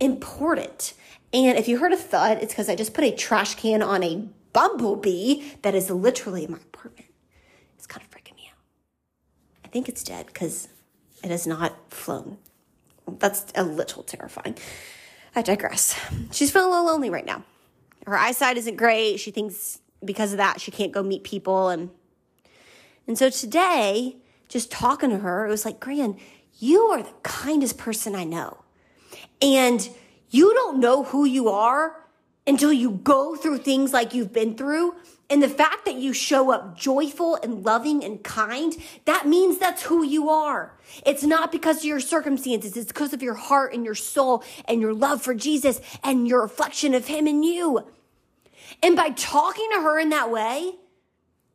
important. 0.00 0.94
And 1.32 1.56
if 1.56 1.68
you 1.68 1.78
heard 1.78 1.92
a 1.92 1.96
thud, 1.96 2.38
it's 2.38 2.52
because 2.52 2.68
I 2.68 2.74
just 2.74 2.94
put 2.94 3.04
a 3.04 3.12
trash 3.12 3.54
can 3.54 3.82
on 3.82 4.02
a 4.02 4.28
bumblebee 4.52 5.42
that 5.62 5.74
is 5.74 5.90
literally 5.90 6.44
in 6.44 6.52
my 6.52 6.58
apartment. 6.58 7.10
It's 7.76 7.86
kind 7.86 8.04
of 8.04 8.10
freaking 8.10 8.36
me 8.36 8.50
out. 8.50 8.58
I 9.64 9.68
think 9.68 9.88
it's 9.88 10.02
dead 10.02 10.26
because 10.26 10.68
it 11.22 11.30
has 11.30 11.46
not 11.46 11.92
flown. 11.92 12.38
That's 13.06 13.52
a 13.54 13.62
little 13.64 14.02
terrifying. 14.02 14.56
I 15.34 15.42
digress. 15.42 15.98
She's 16.30 16.50
feeling 16.50 16.68
a 16.68 16.70
little 16.70 16.86
lonely 16.86 17.10
right 17.10 17.24
now. 17.24 17.44
Her 18.06 18.16
eyesight 18.16 18.56
isn't 18.58 18.76
great. 18.76 19.18
She 19.18 19.30
thinks 19.30 19.80
because 20.04 20.32
of 20.32 20.38
that 20.38 20.60
she 20.60 20.70
can't 20.70 20.92
go 20.92 21.02
meet 21.02 21.22
people 21.22 21.68
and 21.68 21.90
and 23.06 23.18
so 23.18 23.30
today, 23.30 24.16
just 24.48 24.70
talking 24.70 25.10
to 25.10 25.18
her, 25.18 25.44
it 25.44 25.48
was 25.48 25.64
like, 25.64 25.80
Gran, 25.80 26.16
you 26.58 26.82
are 26.82 27.02
the 27.02 27.12
kindest 27.22 27.78
person 27.78 28.14
I 28.14 28.24
know. 28.24 28.62
And 29.40 29.88
you 30.30 30.54
don't 30.54 30.78
know 30.78 31.02
who 31.04 31.24
you 31.24 31.48
are 31.48 31.96
until 32.46 32.72
you 32.72 32.90
go 32.90 33.36
through 33.36 33.58
things 33.58 33.92
like 33.92 34.14
you've 34.14 34.32
been 34.32 34.56
through. 34.56 34.94
And 35.30 35.42
the 35.42 35.48
fact 35.48 35.86
that 35.86 35.94
you 35.94 36.12
show 36.12 36.52
up 36.52 36.76
joyful 36.76 37.36
and 37.36 37.64
loving 37.64 38.04
and 38.04 38.22
kind, 38.22 38.76
that 39.06 39.26
means 39.26 39.58
that's 39.58 39.82
who 39.84 40.02
you 40.02 40.28
are. 40.28 40.74
It's 41.06 41.22
not 41.22 41.50
because 41.50 41.78
of 41.78 41.84
your 41.84 42.00
circumstances. 42.00 42.76
It's 42.76 42.88
because 42.88 43.14
of 43.14 43.22
your 43.22 43.34
heart 43.34 43.72
and 43.72 43.84
your 43.84 43.94
soul 43.94 44.44
and 44.66 44.80
your 44.80 44.92
love 44.92 45.22
for 45.22 45.34
Jesus 45.34 45.80
and 46.04 46.28
your 46.28 46.42
reflection 46.42 46.92
of 46.92 47.06
him 47.06 47.26
and 47.26 47.44
you. 47.44 47.86
And 48.82 48.96
by 48.96 49.10
talking 49.10 49.68
to 49.74 49.80
her 49.80 49.98
in 49.98 50.10
that 50.10 50.30
way, 50.30 50.74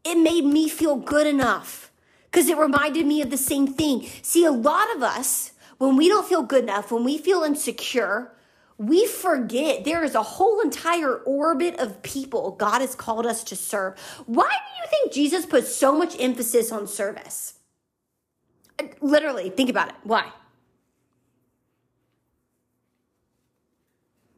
it 0.04 0.15
made 0.15 0.45
me 0.45 0.69
feel 0.69 0.95
good 0.95 1.28
enough 1.28 1.91
because 2.32 2.47
it 2.47 2.58
reminded 2.58 3.06
me 3.06 3.21
of 3.21 3.30
the 3.30 3.38
same 3.38 3.67
thing. 3.67 4.08
See, 4.21 4.45
a 4.45 4.52
lot 4.52 4.95
of 4.95 5.04
us, 5.04 5.52
when 5.78 5.97
we 5.97 6.08
don't 6.08 6.28
feel 6.28 6.43
good 6.43 6.63
enough, 6.63 6.91
when 6.91 7.04
we 7.04 7.17
feel 7.17 7.43
insecure, 7.43 8.32
we 8.78 9.08
forget 9.08 9.86
there 9.86 10.04
is 10.04 10.13
a 10.13 10.22
whole 10.22 10.62
entire 10.62 11.16
orbit 11.16 11.80
of 11.80 12.04
people 12.04 12.52
God 12.52 12.82
has 12.82 12.94
called 12.94 13.26
us 13.26 13.44
to 13.46 13.56
serve. 13.56 13.98
Why 14.28 14.50
do 14.50 14.84
you 14.84 14.90
think 14.90 15.13
Jesus 15.13 15.46
put 15.46 15.66
so 15.66 15.98
much 15.98 16.16
emphasis 16.20 16.72
on 16.72 16.88
service? 16.88 17.56
Literally, 19.02 19.50
think 19.50 19.70
about 19.70 19.90
it. 19.90 19.96
Why? 20.04 20.32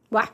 Why? 0.09 0.29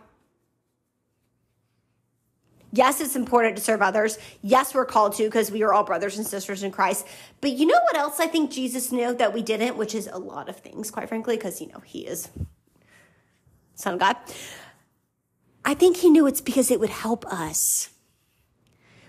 Yes, 2.71 3.01
it's 3.01 3.15
important 3.15 3.57
to 3.57 3.63
serve 3.63 3.81
others. 3.81 4.19
Yes, 4.41 4.75
we're 4.75 4.85
called 4.85 5.15
to 5.15 5.23
because 5.23 5.49
we 5.49 5.63
are 5.63 5.73
all 5.73 5.83
brothers 5.83 6.17
and 6.17 6.27
sisters 6.27 6.61
in 6.61 6.71
Christ. 6.71 7.07
But 7.41 7.51
you 7.51 7.65
know 7.65 7.79
what 7.85 7.97
else 7.97 8.19
I 8.19 8.27
think 8.27 8.51
Jesus 8.51 8.91
knew 8.91 9.15
that 9.15 9.33
we 9.33 9.41
didn't, 9.41 9.77
which 9.77 9.95
is 9.95 10.07
a 10.11 10.17
lot 10.19 10.49
of 10.49 10.57
things, 10.57 10.91
quite 10.91 11.07
frankly, 11.07 11.37
because, 11.37 11.61
you 11.61 11.67
know, 11.67 11.79
he 11.79 12.05
is 12.05 12.29
Son 13.75 13.93
of 13.93 13.99
God. 13.99 14.15
I 15.63 15.73
think 15.73 15.97
he 15.97 16.09
knew 16.09 16.27
it's 16.27 16.41
because 16.41 16.71
it 16.71 16.79
would 16.79 16.89
help 16.89 17.25
us. 17.25 17.89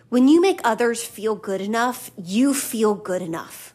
When 0.08 0.28
you 0.28 0.40
make 0.40 0.60
others 0.62 1.04
feel 1.04 1.34
good 1.34 1.60
enough, 1.60 2.10
you 2.16 2.54
feel 2.54 2.94
good 2.94 3.22
enough. 3.22 3.74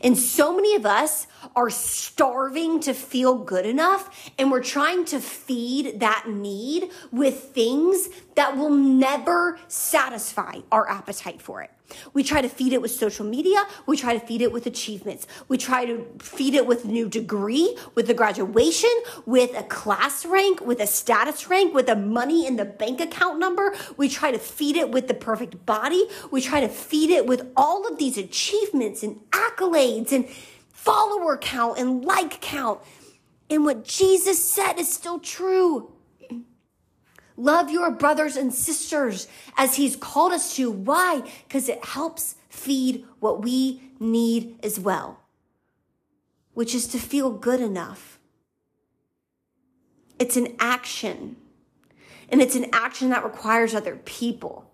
And 0.00 0.16
so 0.16 0.54
many 0.54 0.74
of 0.74 0.86
us 0.86 1.26
are 1.54 1.70
starving 1.70 2.80
to 2.80 2.94
feel 2.94 3.36
good 3.36 3.66
enough 3.66 4.30
and 4.38 4.50
we're 4.50 4.62
trying 4.62 5.04
to 5.06 5.20
feed 5.20 6.00
that 6.00 6.24
need 6.28 6.90
with 7.10 7.50
things 7.52 8.08
that 8.34 8.56
will 8.56 8.70
never 8.70 9.58
satisfy 9.68 10.60
our 10.70 10.88
appetite 10.88 11.40
for 11.42 11.62
it. 11.62 11.70
We 12.12 12.22
try 12.22 12.40
to 12.40 12.48
feed 12.48 12.72
it 12.72 12.80
with 12.80 12.90
social 12.90 13.26
media. 13.26 13.66
We 13.86 13.96
try 13.96 14.16
to 14.16 14.24
feed 14.24 14.42
it 14.42 14.52
with 14.52 14.66
achievements. 14.66 15.26
We 15.48 15.58
try 15.58 15.84
to 15.84 16.06
feed 16.20 16.54
it 16.54 16.66
with 16.66 16.84
a 16.84 16.88
new 16.88 17.08
degree, 17.08 17.76
with 17.94 18.08
a 18.08 18.14
graduation, 18.14 18.90
with 19.26 19.56
a 19.56 19.62
class 19.64 20.24
rank, 20.24 20.60
with 20.60 20.80
a 20.80 20.86
status 20.86 21.48
rank, 21.48 21.74
with 21.74 21.88
a 21.88 21.96
money 21.96 22.46
in 22.46 22.56
the 22.56 22.64
bank 22.64 23.00
account 23.00 23.38
number. 23.38 23.74
We 23.96 24.08
try 24.08 24.30
to 24.30 24.38
feed 24.38 24.76
it 24.76 24.90
with 24.90 25.08
the 25.08 25.14
perfect 25.14 25.66
body. 25.66 26.06
We 26.30 26.40
try 26.40 26.60
to 26.60 26.68
feed 26.68 27.10
it 27.10 27.26
with 27.26 27.46
all 27.56 27.86
of 27.86 27.98
these 27.98 28.16
achievements 28.16 29.02
and 29.02 29.16
accolades 29.30 30.12
and 30.12 30.28
follower 30.72 31.36
count 31.36 31.78
and 31.78 32.04
like 32.04 32.40
count. 32.40 32.80
And 33.50 33.64
what 33.64 33.84
Jesus 33.84 34.42
said 34.42 34.78
is 34.78 34.92
still 34.92 35.18
true. 35.18 35.91
Love 37.42 37.70
your 37.70 37.90
brothers 37.90 38.36
and 38.36 38.54
sisters 38.54 39.26
as 39.56 39.74
he's 39.74 39.96
called 39.96 40.32
us 40.32 40.54
to. 40.54 40.70
Why? 40.70 41.28
Because 41.48 41.68
it 41.68 41.84
helps 41.84 42.36
feed 42.48 43.04
what 43.18 43.42
we 43.42 43.80
need 43.98 44.56
as 44.62 44.78
well, 44.78 45.18
which 46.54 46.72
is 46.72 46.86
to 46.86 46.98
feel 46.98 47.32
good 47.32 47.60
enough. 47.60 48.20
It's 50.20 50.36
an 50.36 50.54
action, 50.60 51.34
and 52.28 52.40
it's 52.40 52.54
an 52.54 52.66
action 52.72 53.10
that 53.10 53.24
requires 53.24 53.74
other 53.74 53.96
people. 53.96 54.70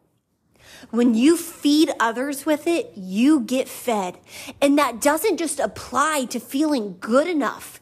When 0.91 1.15
you 1.15 1.39
feed 1.39 1.91
others 1.99 2.45
with 2.45 2.67
it, 2.67 2.93
you 2.95 3.41
get 3.41 3.67
fed. 3.67 4.19
And 4.61 4.77
that 4.77 5.01
doesn't 5.01 5.39
just 5.39 5.59
apply 5.59 6.27
to 6.27 6.39
feeling 6.39 6.99
good 7.01 7.27
enough. 7.27 7.81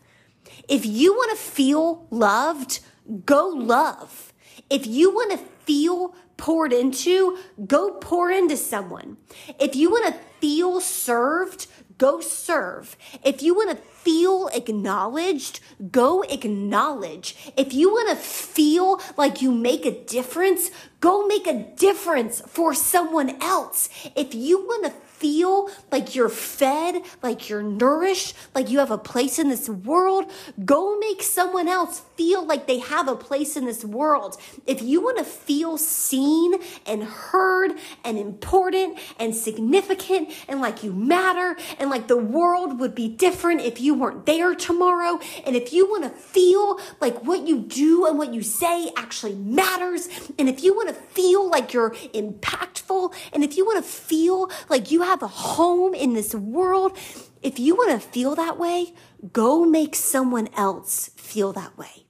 If 0.68 0.86
you 0.86 1.12
want 1.12 1.36
to 1.36 1.44
feel 1.44 2.06
loved, 2.10 2.78
go 3.24 3.48
love. 3.48 4.32
If 4.70 4.86
you 4.86 5.10
want 5.14 5.32
to 5.32 5.38
feel 5.64 6.14
poured 6.36 6.72
into, 6.72 7.38
go 7.66 7.92
pour 7.92 8.30
into 8.30 8.56
someone. 8.56 9.16
If 9.58 9.74
you 9.74 9.90
want 9.90 10.14
to 10.14 10.20
feel 10.40 10.80
served, 10.80 11.66
go 11.98 12.20
serve. 12.20 12.96
If 13.24 13.42
you 13.42 13.54
want 13.54 13.70
to 13.70 13.76
feel 13.76 14.48
acknowledged, 14.52 15.60
go 15.90 16.22
acknowledge. 16.22 17.52
If 17.56 17.72
you 17.72 17.90
want 17.90 18.10
to 18.10 18.16
feel 18.16 19.00
like 19.16 19.42
you 19.42 19.50
make 19.50 19.86
a 19.86 20.04
difference, 20.04 20.70
go 21.00 21.26
make 21.26 21.46
a 21.46 21.64
difference 21.74 22.40
for 22.46 22.74
someone 22.74 23.42
else. 23.42 23.88
If 24.14 24.34
you 24.34 24.58
want 24.58 24.84
to 24.84 24.92
feel 25.18 25.70
like 25.90 26.14
you're 26.14 26.28
fed, 26.28 27.02
like 27.22 27.48
you're 27.48 27.62
nourished, 27.62 28.34
like 28.54 28.70
you 28.70 28.78
have 28.78 28.90
a 28.90 28.98
place 28.98 29.38
in 29.38 29.48
this 29.48 29.68
world, 29.68 30.30
go 30.64 30.98
make 30.98 31.22
someone 31.22 31.68
else 31.68 32.00
feel 32.16 32.44
like 32.44 32.66
they 32.66 32.78
have 32.78 33.08
a 33.08 33.16
place 33.16 33.56
in 33.56 33.64
this 33.64 33.84
world. 33.84 34.36
If 34.66 34.82
you 34.82 35.00
want 35.00 35.18
to 35.18 35.24
feel 35.24 35.78
seen 35.78 36.54
and 36.86 37.04
heard 37.04 37.72
and 38.04 38.18
important 38.18 38.98
and 39.18 39.34
significant 39.34 40.30
and 40.48 40.60
like 40.60 40.82
you 40.82 40.92
matter 40.92 41.56
and 41.78 41.90
like 41.90 42.08
the 42.08 42.16
world 42.16 42.78
would 42.80 42.94
be 42.94 43.08
different 43.08 43.60
if 43.60 43.80
you 43.80 43.94
weren't 43.94 44.26
there 44.26 44.54
tomorrow, 44.54 45.18
and 45.46 45.56
if 45.56 45.72
you 45.72 45.86
want 45.88 46.04
to 46.04 46.10
feel 46.10 46.78
like 47.00 47.24
what 47.24 47.46
you 47.46 47.60
do 47.60 48.06
and 48.06 48.18
what 48.18 48.34
you 48.34 48.42
say 48.42 48.90
actually 48.96 49.34
matters, 49.34 50.08
and 50.38 50.48
if 50.48 50.62
you 50.62 50.74
want 50.74 50.88
to 50.88 50.94
feel 50.94 51.48
like 51.48 51.72
you're 51.72 51.90
impactful, 52.12 53.14
and 53.32 53.42
if 53.42 53.56
you 53.56 53.64
want 53.64 53.82
to 53.82 53.90
feel 53.90 54.50
like 54.68 54.90
you 54.90 55.02
have 55.06 55.22
a 55.22 55.28
home 55.28 55.94
in 55.94 56.12
this 56.14 56.34
world, 56.34 56.96
if 57.42 57.58
you 57.58 57.74
want 57.74 57.90
to 57.90 58.08
feel 58.08 58.34
that 58.34 58.58
way, 58.58 58.92
go 59.32 59.64
make 59.64 59.94
someone 59.94 60.48
else 60.56 61.10
feel 61.16 61.52
that 61.52 61.78
way. 61.78 62.06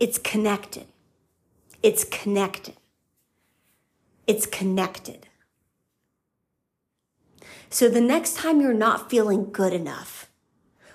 It's 0.00 0.18
connected. 0.18 0.86
It's 1.82 2.04
connected. 2.04 2.76
It's 4.26 4.46
connected. 4.46 5.28
So 7.68 7.88
the 7.88 8.00
next 8.00 8.36
time 8.36 8.60
you're 8.60 8.72
not 8.72 9.10
feeling 9.10 9.50
good 9.50 9.72
enough, 9.72 10.30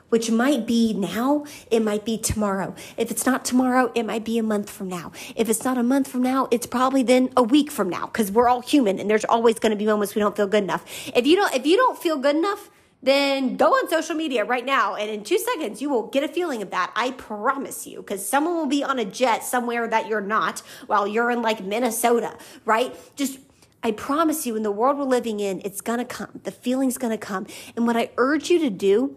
which 0.09 0.29
might 0.29 0.65
be 0.65 0.93
now, 0.93 1.45
it 1.71 1.81
might 1.81 2.05
be 2.05 2.17
tomorrow. 2.17 2.75
If 2.97 3.11
it's 3.11 3.25
not 3.25 3.45
tomorrow, 3.45 3.91
it 3.95 4.03
might 4.05 4.23
be 4.23 4.37
a 4.37 4.43
month 4.43 4.69
from 4.69 4.89
now. 4.89 5.11
If 5.35 5.49
it's 5.49 5.63
not 5.63 5.77
a 5.77 5.83
month 5.83 6.07
from 6.07 6.21
now, 6.21 6.47
it's 6.51 6.67
probably 6.67 7.03
then 7.03 7.29
a 7.37 7.43
week 7.43 7.71
from 7.71 7.89
now 7.89 8.07
because 8.07 8.31
we're 8.31 8.49
all 8.49 8.61
human 8.61 8.99
and 8.99 9.09
there's 9.09 9.25
always 9.25 9.59
going 9.59 9.71
to 9.71 9.75
be 9.75 9.85
moments 9.85 10.15
we 10.15 10.19
don't 10.19 10.35
feel 10.35 10.47
good 10.47 10.63
enough. 10.63 10.85
If 11.15 11.25
you 11.25 11.35
don't, 11.35 11.53
if 11.53 11.65
you 11.65 11.77
don't 11.77 11.97
feel 11.97 12.17
good 12.17 12.35
enough, 12.35 12.69
then 13.01 13.55
go 13.55 13.67
on 13.67 13.87
social 13.89 14.15
media 14.15 14.43
right 14.43 14.65
now 14.65 14.95
and 14.95 15.09
in 15.09 15.23
two 15.23 15.37
seconds 15.37 15.81
you 15.81 15.89
will 15.89 16.07
get 16.07 16.23
a 16.23 16.27
feeling 16.27 16.61
of 16.61 16.71
that. 16.71 16.91
I 16.95 17.11
promise 17.11 17.87
you 17.87 17.99
because 17.99 18.27
someone 18.27 18.55
will 18.55 18.65
be 18.65 18.83
on 18.83 18.99
a 18.99 19.05
jet 19.05 19.43
somewhere 19.43 19.87
that 19.87 20.07
you're 20.07 20.19
not 20.21 20.59
while 20.87 21.07
you're 21.07 21.31
in 21.31 21.41
like 21.41 21.63
Minnesota, 21.63 22.37
right? 22.65 22.93
Just 23.15 23.39
I 23.81 23.91
promise 23.91 24.45
you, 24.45 24.57
in 24.57 24.63
the 24.63 24.71
world 24.71 24.97
we're 24.97 25.05
living 25.05 25.39
in, 25.39 25.61
it's 25.63 25.79
gonna 25.79 26.03
come. 26.03 26.41
The 26.43 26.51
feeling's 26.51 26.97
gonna 26.97 27.17
come. 27.17 27.47
And 27.77 27.87
what 27.87 27.95
I 27.95 28.09
urge 28.17 28.49
you 28.49 28.59
to 28.59 28.69
do 28.69 29.15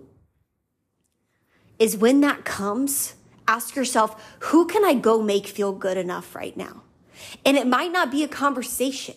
is 1.83 1.97
when 1.97 2.21
that 2.21 2.45
comes, 2.45 3.15
ask 3.49 3.75
yourself, 3.75 4.37
who 4.39 4.67
can 4.67 4.85
I 4.85 4.95
go 4.95 5.21
make 5.21 5.49
feel 5.49 5.73
good 5.73 5.97
enough 5.97 6.37
right 6.37 6.57
now? 6.57 6.83
And 7.45 7.57
it 7.57 7.67
might 7.67 7.91
not 7.91 8.13
be 8.13 8.23
a 8.23 8.29
conversation. 8.29 9.17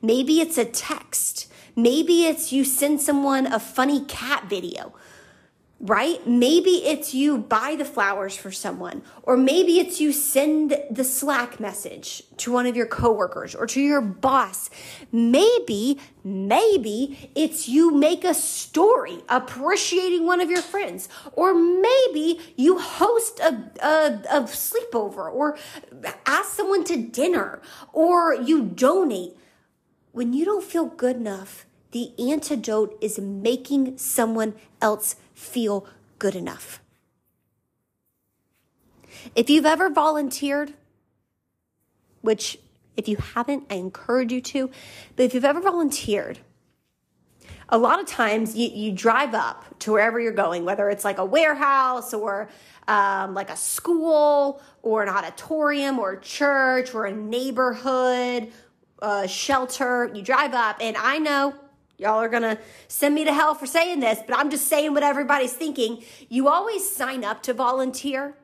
Maybe 0.00 0.40
it's 0.40 0.56
a 0.56 0.64
text. 0.64 1.52
Maybe 1.76 2.24
it's 2.24 2.50
you 2.50 2.64
send 2.64 3.02
someone 3.02 3.46
a 3.46 3.60
funny 3.60 4.06
cat 4.06 4.48
video 4.48 4.94
right? 5.80 6.26
Maybe 6.26 6.84
it's 6.84 7.14
you 7.14 7.38
buy 7.38 7.76
the 7.78 7.84
flowers 7.84 8.36
for 8.36 8.50
someone, 8.50 9.02
or 9.22 9.36
maybe 9.36 9.78
it's 9.78 10.00
you 10.00 10.12
send 10.12 10.76
the 10.90 11.04
Slack 11.04 11.60
message 11.60 12.24
to 12.38 12.52
one 12.52 12.66
of 12.66 12.74
your 12.74 12.86
coworkers 12.86 13.54
or 13.54 13.66
to 13.68 13.80
your 13.80 14.00
boss. 14.00 14.70
Maybe, 15.12 16.00
maybe 16.24 17.30
it's 17.36 17.68
you 17.68 17.92
make 17.92 18.24
a 18.24 18.34
story 18.34 19.18
appreciating 19.28 20.26
one 20.26 20.40
of 20.40 20.50
your 20.50 20.62
friends, 20.62 21.08
or 21.32 21.54
maybe 21.54 22.40
you 22.56 22.80
host 22.80 23.38
a, 23.38 23.70
a, 23.80 24.20
a 24.30 24.42
sleepover 24.42 25.32
or 25.32 25.56
ask 26.26 26.54
someone 26.54 26.82
to 26.84 26.96
dinner 26.96 27.62
or 27.92 28.34
you 28.34 28.64
donate. 28.64 29.36
When 30.10 30.32
you 30.32 30.44
don't 30.44 30.64
feel 30.64 30.86
good 30.86 31.16
enough, 31.16 31.66
the 31.92 32.12
antidote 32.18 32.96
is 33.00 33.18
making 33.18 33.98
someone 33.98 34.54
else 34.80 35.16
feel 35.34 35.86
good 36.18 36.34
enough. 36.34 36.80
If 39.34 39.50
you've 39.50 39.66
ever 39.66 39.90
volunteered, 39.90 40.74
which 42.20 42.58
if 42.96 43.08
you 43.08 43.16
haven't, 43.16 43.64
I 43.70 43.74
encourage 43.74 44.32
you 44.32 44.40
to, 44.40 44.70
but 45.16 45.22
if 45.22 45.34
you've 45.34 45.44
ever 45.44 45.60
volunteered, 45.60 46.38
a 47.68 47.78
lot 47.78 48.00
of 48.00 48.06
times 48.06 48.56
you, 48.56 48.68
you 48.68 48.92
drive 48.92 49.34
up 49.34 49.78
to 49.80 49.92
wherever 49.92 50.18
you're 50.18 50.32
going, 50.32 50.64
whether 50.64 50.88
it's 50.88 51.04
like 51.04 51.18
a 51.18 51.24
warehouse 51.24 52.14
or 52.14 52.48
um, 52.86 53.34
like 53.34 53.50
a 53.50 53.56
school 53.56 54.60
or 54.82 55.02
an 55.02 55.08
auditorium 55.08 55.98
or 55.98 56.12
a 56.12 56.20
church 56.20 56.94
or 56.94 57.04
a 57.04 57.12
neighborhood, 57.12 58.50
a 59.00 59.28
shelter. 59.28 60.10
You 60.14 60.22
drive 60.22 60.54
up, 60.54 60.78
and 60.80 60.96
I 60.96 61.18
know 61.18 61.54
Y'all 61.98 62.20
are 62.20 62.28
to 62.44 62.56
send 62.86 63.12
me 63.12 63.24
to 63.24 63.32
hell 63.32 63.56
for 63.56 63.66
saying 63.66 63.98
this, 63.98 64.20
but 64.24 64.38
I'm 64.38 64.50
just 64.50 64.68
saying 64.68 64.94
what 64.94 65.02
everybody's 65.02 65.52
thinking. 65.52 66.04
You 66.28 66.48
always 66.48 66.88
sign 66.88 67.24
up 67.24 67.42
to 67.42 67.52
volunteer 67.52 68.36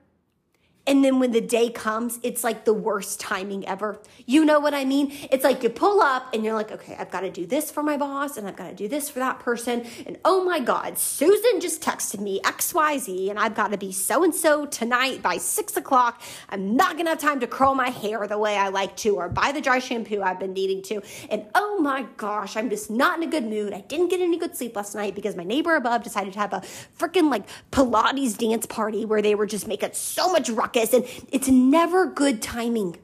And 0.87 1.03
then 1.03 1.19
when 1.19 1.33
the 1.33 1.41
day 1.41 1.71
comes, 1.71 2.19
it's 2.23 2.45
like 2.45 2.67
the 2.67 2.75
worst 2.75 3.19
timing 3.19 3.67
ever. 3.67 4.01
You 4.27 4.45
know 4.45 4.61
what 4.61 4.75
I 4.75 4.85
mean? 4.85 5.13
It's 5.31 5.43
like 5.43 5.63
you 5.63 5.71
pull 5.71 6.03
up 6.03 6.35
and 6.35 6.45
you're 6.45 6.53
like, 6.55 6.71
okay, 6.73 6.95
I've 6.99 7.11
got 7.11 7.21
to 7.21 7.31
do 7.31 7.47
this 7.47 7.71
for 7.71 7.83
my 7.83 7.97
boss 7.97 8.37
and 8.37 8.47
I've 8.47 8.57
got 8.57 8.69
to 8.69 8.75
do 8.75 8.87
this 8.87 9.09
for 9.09 9.19
that 9.21 9.39
person. 9.39 9.87
And 10.07 10.19
oh 10.27 10.45
my 10.45 10.61
God, 10.61 10.99
Susan 10.99 11.61
just 11.61 11.81
texted 11.81 12.21
me 12.21 12.41
XYZ 12.41 13.31
and 13.31 13.39
I've 13.39 13.55
got 13.55 13.71
to 13.71 13.79
be 13.79 13.93
so 13.93 14.25
and 14.25 14.35
so 14.35 14.67
tonight 14.67 15.23
by 15.23 15.39
six 15.39 15.75
o'clock. 15.79 16.21
I'm 16.51 16.77
not 16.77 16.93
going 16.93 17.07
to 17.07 17.11
have 17.11 17.19
time 17.19 17.41
to 17.41 17.47
curl 17.47 17.75
my 17.75 17.89
hair 17.89 18.27
the 18.27 18.39
way 18.39 18.57
I 18.57 18.69
like 18.69 18.95
to 18.99 19.17
or 19.17 19.31
buy 19.31 19.53
the 19.53 19.63
dry 19.63 19.79
shampoo 19.79 20.21
I've 20.21 20.39
been 20.39 20.53
needing 20.53 20.83
to. 20.83 21.03
And 21.31 21.47
oh 21.55 21.79
my 21.81 22.03
gosh, 22.19 22.59
I'm 22.59 22.69
just 22.69 22.91
not 22.91 23.17
in 23.17 23.27
a 23.27 23.31
good 23.31 23.45
mood. 23.45 23.73
I 23.73 23.81
didn't 23.81 24.09
get 24.09 24.21
any 24.21 24.37
good 24.37 24.55
sleep 24.55 24.77
last 24.77 24.95
night 24.95 25.15
because 25.15 25.35
my 25.35 25.45
neighbor 25.45 25.77
above 25.77 26.03
decided 26.03 26.35
to 26.35 26.39
have 26.41 26.53
a 26.53 26.61
freaking 26.99 27.31
like 27.31 27.49
Pilates 27.73 28.37
dance 28.37 28.67
party 28.67 29.07
where 29.07 29.23
they 29.23 29.35
were 29.35 29.47
just 29.47 29.67
making 29.67 29.93
so 29.95 30.31
much 30.31 30.51
and 30.77 31.05
it's 31.33 31.49
never 31.49 32.07
good 32.07 32.43
timing. 32.43 32.97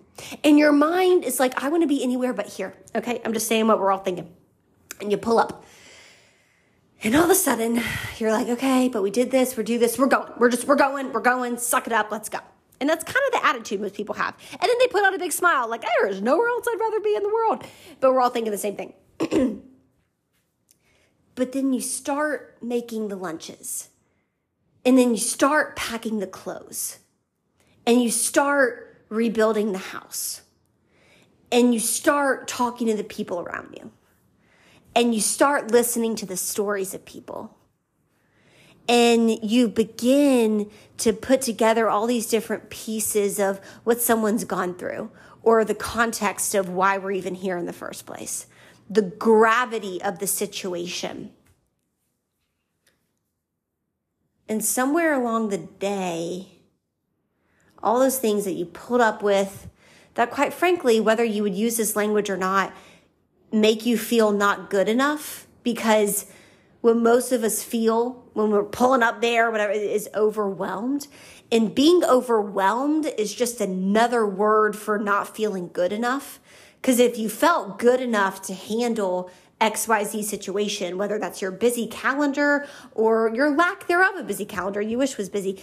And 0.44 0.58
your 0.58 0.72
mind 0.72 1.24
is 1.24 1.40
like, 1.40 1.62
I 1.62 1.68
want 1.68 1.82
to 1.82 1.86
be 1.86 2.02
anywhere 2.02 2.32
but 2.32 2.46
here. 2.46 2.74
Okay. 2.94 3.20
I'm 3.24 3.32
just 3.32 3.46
saying 3.46 3.66
what 3.66 3.78
we're 3.78 3.90
all 3.90 3.98
thinking. 3.98 4.34
And 5.00 5.10
you 5.10 5.16
pull 5.16 5.38
up. 5.38 5.64
And 7.02 7.16
all 7.16 7.24
of 7.24 7.30
a 7.30 7.34
sudden, 7.34 7.82
you're 8.18 8.30
like, 8.30 8.48
okay, 8.48 8.88
but 8.88 9.02
we 9.02 9.10
did 9.10 9.30
this, 9.30 9.56
we're 9.56 9.62
do 9.62 9.78
this, 9.78 9.98
we're 9.98 10.06
going. 10.06 10.30
We're 10.36 10.50
just, 10.50 10.66
we're 10.66 10.76
going, 10.76 11.12
we're 11.12 11.20
going, 11.20 11.56
suck 11.56 11.86
it 11.86 11.94
up, 11.94 12.10
let's 12.10 12.28
go. 12.28 12.40
And 12.78 12.88
that's 12.88 13.04
kind 13.04 13.20
of 13.28 13.40
the 13.40 13.46
attitude 13.46 13.80
most 13.80 13.94
people 13.94 14.14
have. 14.16 14.36
And 14.52 14.62
then 14.62 14.76
they 14.78 14.86
put 14.86 15.04
on 15.04 15.14
a 15.14 15.18
big 15.18 15.32
smile, 15.32 15.68
like, 15.68 15.82
there 15.82 16.08
is 16.08 16.20
nowhere 16.20 16.48
else 16.48 16.66
I'd 16.70 16.78
rather 16.78 17.00
be 17.00 17.14
in 17.14 17.22
the 17.22 17.28
world. 17.28 17.64
But 18.00 18.12
we're 18.12 18.20
all 18.20 18.28
thinking 18.28 18.52
the 18.52 18.58
same 18.58 18.76
thing. 18.76 18.92
but 21.34 21.52
then 21.52 21.72
you 21.72 21.80
start 21.80 22.58
making 22.60 23.08
the 23.08 23.16
lunches. 23.16 23.88
And 24.84 24.98
then 24.98 25.10
you 25.10 25.18
start 25.18 25.76
packing 25.76 26.20
the 26.20 26.26
clothes. 26.26 26.99
And 27.90 28.00
you 28.00 28.12
start 28.12 29.02
rebuilding 29.08 29.72
the 29.72 29.78
house. 29.78 30.42
And 31.50 31.74
you 31.74 31.80
start 31.80 32.46
talking 32.46 32.86
to 32.86 32.96
the 32.96 33.02
people 33.02 33.40
around 33.40 33.76
you. 33.76 33.90
And 34.94 35.12
you 35.12 35.20
start 35.20 35.72
listening 35.72 36.14
to 36.14 36.24
the 36.24 36.36
stories 36.36 36.94
of 36.94 37.04
people. 37.04 37.58
And 38.88 39.42
you 39.42 39.66
begin 39.66 40.70
to 40.98 41.12
put 41.12 41.40
together 41.42 41.88
all 41.90 42.06
these 42.06 42.28
different 42.28 42.70
pieces 42.70 43.40
of 43.40 43.60
what 43.82 44.00
someone's 44.00 44.44
gone 44.44 44.76
through 44.76 45.10
or 45.42 45.64
the 45.64 45.74
context 45.74 46.54
of 46.54 46.68
why 46.68 46.96
we're 46.96 47.10
even 47.10 47.34
here 47.34 47.56
in 47.56 47.66
the 47.66 47.72
first 47.72 48.06
place, 48.06 48.46
the 48.88 49.02
gravity 49.02 50.00
of 50.00 50.20
the 50.20 50.28
situation. 50.28 51.32
And 54.48 54.64
somewhere 54.64 55.12
along 55.12 55.48
the 55.48 55.58
day, 55.58 56.59
all 57.82 57.98
those 57.98 58.18
things 58.18 58.44
that 58.44 58.52
you 58.52 58.66
pulled 58.66 59.00
up 59.00 59.22
with 59.22 59.68
that 60.14 60.30
quite 60.30 60.52
frankly, 60.52 61.00
whether 61.00 61.24
you 61.24 61.42
would 61.42 61.54
use 61.54 61.76
this 61.76 61.96
language 61.96 62.28
or 62.28 62.36
not, 62.36 62.72
make 63.52 63.86
you 63.86 63.96
feel 63.96 64.32
not 64.32 64.70
good 64.70 64.88
enough 64.88 65.46
because 65.62 66.26
when 66.80 67.02
most 67.02 67.32
of 67.32 67.44
us 67.44 67.62
feel 67.62 68.24
when 68.32 68.50
we're 68.50 68.64
pulling 68.64 69.02
up 69.02 69.20
there, 69.20 69.50
whatever 69.50 69.72
is 69.72 70.08
overwhelmed. 70.14 71.06
And 71.52 71.74
being 71.74 72.04
overwhelmed 72.04 73.12
is 73.18 73.34
just 73.34 73.60
another 73.60 74.26
word 74.26 74.76
for 74.76 74.98
not 74.98 75.34
feeling 75.34 75.70
good 75.72 75.92
enough. 75.92 76.40
Because 76.80 76.98
if 76.98 77.18
you 77.18 77.28
felt 77.28 77.78
good 77.78 78.00
enough 78.00 78.40
to 78.42 78.54
handle 78.54 79.30
XYZ 79.60 80.24
situation, 80.24 80.96
whether 80.96 81.18
that's 81.18 81.42
your 81.42 81.50
busy 81.50 81.86
calendar 81.86 82.66
or 82.92 83.30
your 83.34 83.54
lack 83.54 83.86
thereof 83.86 84.16
a 84.16 84.22
busy 84.22 84.46
calendar 84.46 84.80
you 84.80 84.96
wish 84.96 85.18
was 85.18 85.28
busy, 85.28 85.62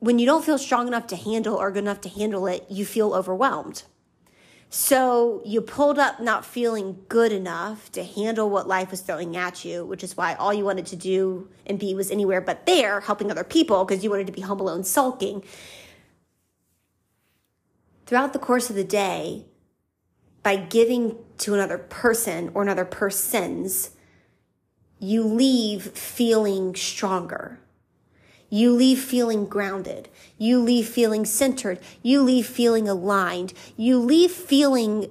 when 0.00 0.18
you 0.18 0.26
don't 0.26 0.44
feel 0.44 0.58
strong 0.58 0.88
enough 0.88 1.06
to 1.08 1.16
handle 1.16 1.54
or 1.54 1.70
good 1.70 1.84
enough 1.84 2.00
to 2.00 2.08
handle 2.08 2.46
it, 2.46 2.66
you 2.68 2.84
feel 2.84 3.14
overwhelmed. 3.14 3.84
So 4.70 5.42
you 5.44 5.60
pulled 5.60 5.98
up 5.98 6.20
not 6.20 6.44
feeling 6.44 7.02
good 7.08 7.32
enough 7.32 7.92
to 7.92 8.04
handle 8.04 8.48
what 8.48 8.66
life 8.66 8.90
was 8.92 9.00
throwing 9.00 9.36
at 9.36 9.64
you, 9.64 9.84
which 9.84 10.02
is 10.02 10.16
why 10.16 10.34
all 10.34 10.54
you 10.54 10.64
wanted 10.64 10.86
to 10.86 10.96
do 10.96 11.48
and 11.66 11.78
be 11.78 11.94
was 11.94 12.10
anywhere 12.10 12.40
but 12.40 12.66
there, 12.66 13.00
helping 13.00 13.30
other 13.30 13.44
people 13.44 13.84
because 13.84 14.02
you 14.02 14.10
wanted 14.10 14.28
to 14.28 14.32
be 14.32 14.40
home 14.40 14.60
alone 14.60 14.84
sulking. 14.84 15.44
Throughout 18.06 18.32
the 18.32 18.38
course 18.38 18.70
of 18.70 18.76
the 18.76 18.84
day, 18.84 19.44
by 20.42 20.56
giving 20.56 21.16
to 21.38 21.52
another 21.52 21.78
person 21.78 22.50
or 22.54 22.62
another 22.62 22.84
persons, 22.84 23.90
you 24.98 25.24
leave 25.24 25.82
feeling 25.82 26.74
stronger 26.74 27.58
you 28.50 28.72
leave 28.72 28.98
feeling 29.00 29.46
grounded. 29.46 30.08
You 30.36 30.58
leave 30.58 30.88
feeling 30.88 31.24
centered. 31.24 31.78
You 32.02 32.20
leave 32.20 32.46
feeling 32.46 32.88
aligned. 32.88 33.54
You 33.76 33.98
leave 33.98 34.32
feeling 34.32 35.10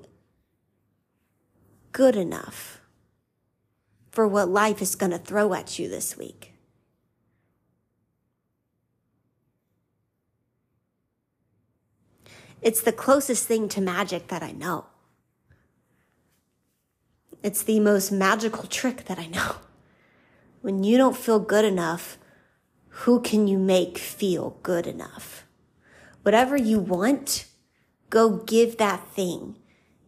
good 1.93 2.17
enough 2.17 2.81
for 4.11 4.27
what 4.27 4.49
life 4.49 4.81
is 4.81 4.95
going 4.95 5.11
to 5.13 5.17
throw 5.17 5.53
at 5.53 5.79
you 5.79 5.87
this 5.87 6.17
week. 6.17 6.53
It's 12.61 12.81
the 12.81 12.91
closest 12.91 13.47
thing 13.47 13.69
to 13.69 13.79
magic 13.79 14.27
that 14.27 14.43
I 14.43 14.51
know. 14.51 14.87
It's 17.41 17.63
the 17.63 17.79
most 17.79 18.11
magical 18.11 18.65
trick 18.67 19.05
that 19.05 19.17
I 19.17 19.27
know. 19.27 19.55
When 20.61 20.83
you 20.83 20.97
don't 20.97 21.15
feel 21.15 21.39
good 21.39 21.63
enough, 21.63 22.17
who 23.03 23.21
can 23.21 23.47
you 23.47 23.57
make 23.57 23.97
feel 23.97 24.57
good 24.61 24.85
enough? 24.85 25.45
Whatever 26.23 26.57
you 26.57 26.79
want, 26.79 27.45
go 28.09 28.37
give 28.37 28.77
that 28.77 29.07
thing 29.07 29.55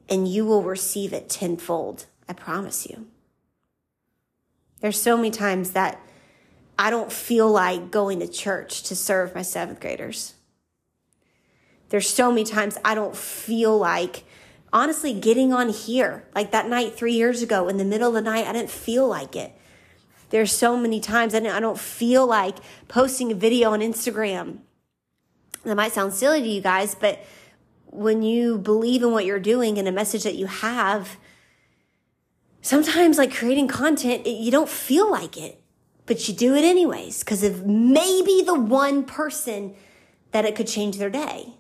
and 0.10 0.28
you 0.28 0.46
will 0.46 0.62
receive 0.62 1.14
it 1.14 1.30
tenfold. 1.30 2.08
I 2.28 2.34
promise 2.34 2.86
you. 2.86 3.08
There's 4.82 5.00
so 5.00 5.16
many 5.16 5.32
times 5.32 5.72
that 5.72 6.02
I 6.78 6.90
don't 6.90 7.14
feel 7.14 7.50
like 7.50 7.92
going 7.92 8.20
to 8.20 8.28
church 8.28 8.84
to 8.84 8.96
serve 8.96 9.36
my 9.36 9.42
seventh 9.42 9.80
graders. 9.80 10.34
There's 11.90 12.10
so 12.10 12.30
many 12.30 12.44
times 12.44 12.78
I 12.84 12.94
don't 12.94 13.16
feel 13.16 13.78
like, 13.78 14.26
honestly, 14.74 15.14
getting 15.14 15.54
on 15.54 15.70
here. 15.70 16.28
Like 16.36 16.52
that 16.52 16.68
night 16.68 16.96
three 16.96 17.14
years 17.14 17.42
ago 17.42 17.70
in 17.70 17.78
the 17.78 17.86
middle 17.86 18.10
of 18.10 18.16
the 18.16 18.22
night, 18.22 18.48
I 18.48 18.52
didn't 18.52 18.70
feel 18.70 19.08
like 19.08 19.38
it. 19.38 19.56
There's 20.32 20.52
so 20.52 20.76
many 20.76 21.00
times 21.00 21.36
I 21.36 21.60
don't 21.60 21.80
feel 21.80 22.26
like 22.26 22.58
posting 22.88 23.32
a 23.32 23.36
video 23.36 23.72
on 23.72 23.82
Instagram. 23.82 24.60
That 25.64 25.76
might 25.76 25.92
sound 25.92 26.14
silly 26.14 26.42
to 26.42 26.48
you 26.48 26.62
guys, 26.62 26.96
but 26.96 27.20
when 27.86 28.24
you 28.24 28.58
believe 28.58 29.04
in 29.04 29.12
what 29.12 29.26
you're 29.26 29.40
doing 29.40 29.78
and 29.78 29.88
a 29.88 29.92
message 29.92 30.24
that 30.24 30.36
you 30.36 30.48
have, 30.48 31.18
sometimes 32.62 33.18
like 33.18 33.36
creating 33.36 33.68
content, 33.68 34.26
you 34.26 34.50
don't 34.50 34.70
feel 34.70 35.12
like 35.12 35.38
it, 35.38 35.62
but 36.06 36.28
you 36.28 36.34
do 36.34 36.56
it 36.56 36.64
anyways 36.64 37.20
because 37.20 37.44
of 37.44 37.68
maybe 37.68 38.42
the 38.42 38.58
one 38.58 39.04
person 39.04 39.76
that 40.32 40.46
it 40.46 40.56
could 40.56 40.68
change 40.68 40.98
their 40.98 41.10
day. 41.10 41.56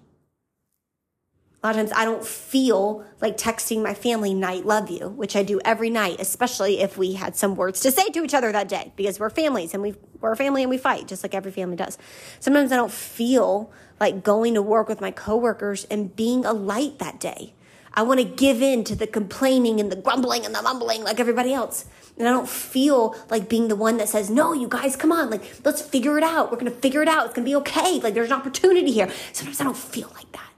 A 1.63 1.67
lot 1.67 1.76
of 1.76 1.82
times 1.82 1.91
I 1.95 2.06
don't 2.06 2.26
feel 2.26 3.06
like 3.21 3.38
texting 3.38 3.84
my 3.84 3.93
family 3.93 4.34
night 4.34 4.65
love 4.65 4.89
you, 4.89 5.10
which 5.10 5.36
I 5.36 5.43
do 5.43 5.62
every 5.63 5.91
night, 5.91 6.15
especially 6.19 6.80
if 6.80 6.97
we 6.97 7.13
had 7.13 7.36
some 7.36 7.56
words 7.56 7.82
to 7.82 7.91
say 7.91 8.10
to 8.10 8.24
each 8.24 8.34
other 8.34 8.52
that 8.52 8.67
day 8.67 8.93
because 8.95 9.19
we're 9.19 9.30
families 9.30 9.76
and 9.76 9.84
we 9.84 9.93
we're 10.19 10.32
a 10.32 10.36
family 10.36 10.63
and 10.63 10.71
we 10.71 10.80
fight 10.80 11.08
just 11.08 11.24
like 11.24 11.36
every 11.36 11.52
family 11.52 11.76
does. 11.76 12.00
Sometimes 12.39 12.71
I 12.71 12.78
don't 12.78 12.91
feel 12.91 13.71
like 14.00 14.24
going 14.24 14.56
to 14.56 14.62
work 14.62 14.88
with 14.88 15.02
my 15.02 15.12
coworkers 15.12 15.86
and 15.86 16.15
being 16.15 16.45
a 16.45 16.54
light 16.54 16.97
that 16.97 17.19
day. 17.19 17.54
I 17.93 18.04
want 18.04 18.19
to 18.19 18.26
give 18.26 18.62
in 18.62 18.84
to 18.86 18.95
the 18.95 19.06
complaining 19.06 19.80
and 19.80 19.91
the 19.91 19.97
grumbling 19.97 20.45
and 20.45 20.56
the 20.56 20.62
mumbling 20.63 21.04
like 21.04 21.19
everybody 21.19 21.54
else. 21.54 21.86
And 22.17 22.28
I 22.28 22.32
don't 22.32 22.50
feel 22.50 23.15
like 23.30 23.50
being 23.50 23.67
the 23.67 23.76
one 23.76 23.97
that 23.97 24.10
says, 24.10 24.30
no, 24.30 24.54
you 24.54 24.67
guys, 24.67 24.95
come 24.95 25.12
on, 25.12 25.30
like, 25.30 25.43
let's 25.65 25.82
figure 25.82 26.17
it 26.17 26.24
out. 26.24 26.52
We're 26.52 26.58
going 26.58 26.71
to 26.71 26.78
figure 26.80 27.02
it 27.02 27.08
out. 27.08 27.26
It's 27.26 27.36
going 27.36 27.45
to 27.45 27.50
be 27.50 27.56
okay. 27.58 28.00
Like, 28.00 28.13
there's 28.13 28.32
an 28.32 28.38
opportunity 28.38 28.91
here. 28.91 29.10
Sometimes 29.34 29.60
I 29.60 29.65
don't 29.65 29.78
feel 29.78 30.10
like 30.15 30.32
that. 30.32 30.50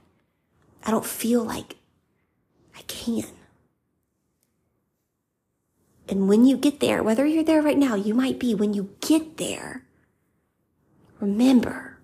I 0.84 0.90
don't 0.90 1.06
feel 1.06 1.42
like 1.42 1.76
I 2.76 2.82
can. 2.82 3.24
And 6.08 6.28
when 6.28 6.44
you 6.44 6.56
get 6.56 6.80
there, 6.80 7.02
whether 7.02 7.24
you're 7.24 7.42
there 7.42 7.62
right 7.62 7.78
now, 7.78 7.94
you 7.94 8.12
might 8.12 8.38
be, 8.38 8.54
when 8.54 8.74
you 8.74 8.94
get 9.00 9.38
there, 9.38 9.86
remember, 11.18 11.98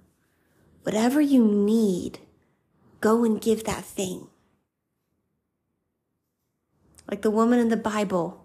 whatever 0.82 1.20
you 1.20 1.44
need, 1.44 2.20
go 3.00 3.24
and 3.24 3.40
give 3.40 3.64
that 3.64 3.84
thing. 3.84 4.28
Like 7.10 7.22
the 7.22 7.30
woman 7.30 7.58
in 7.58 7.68
the 7.68 7.76
Bible 7.76 8.44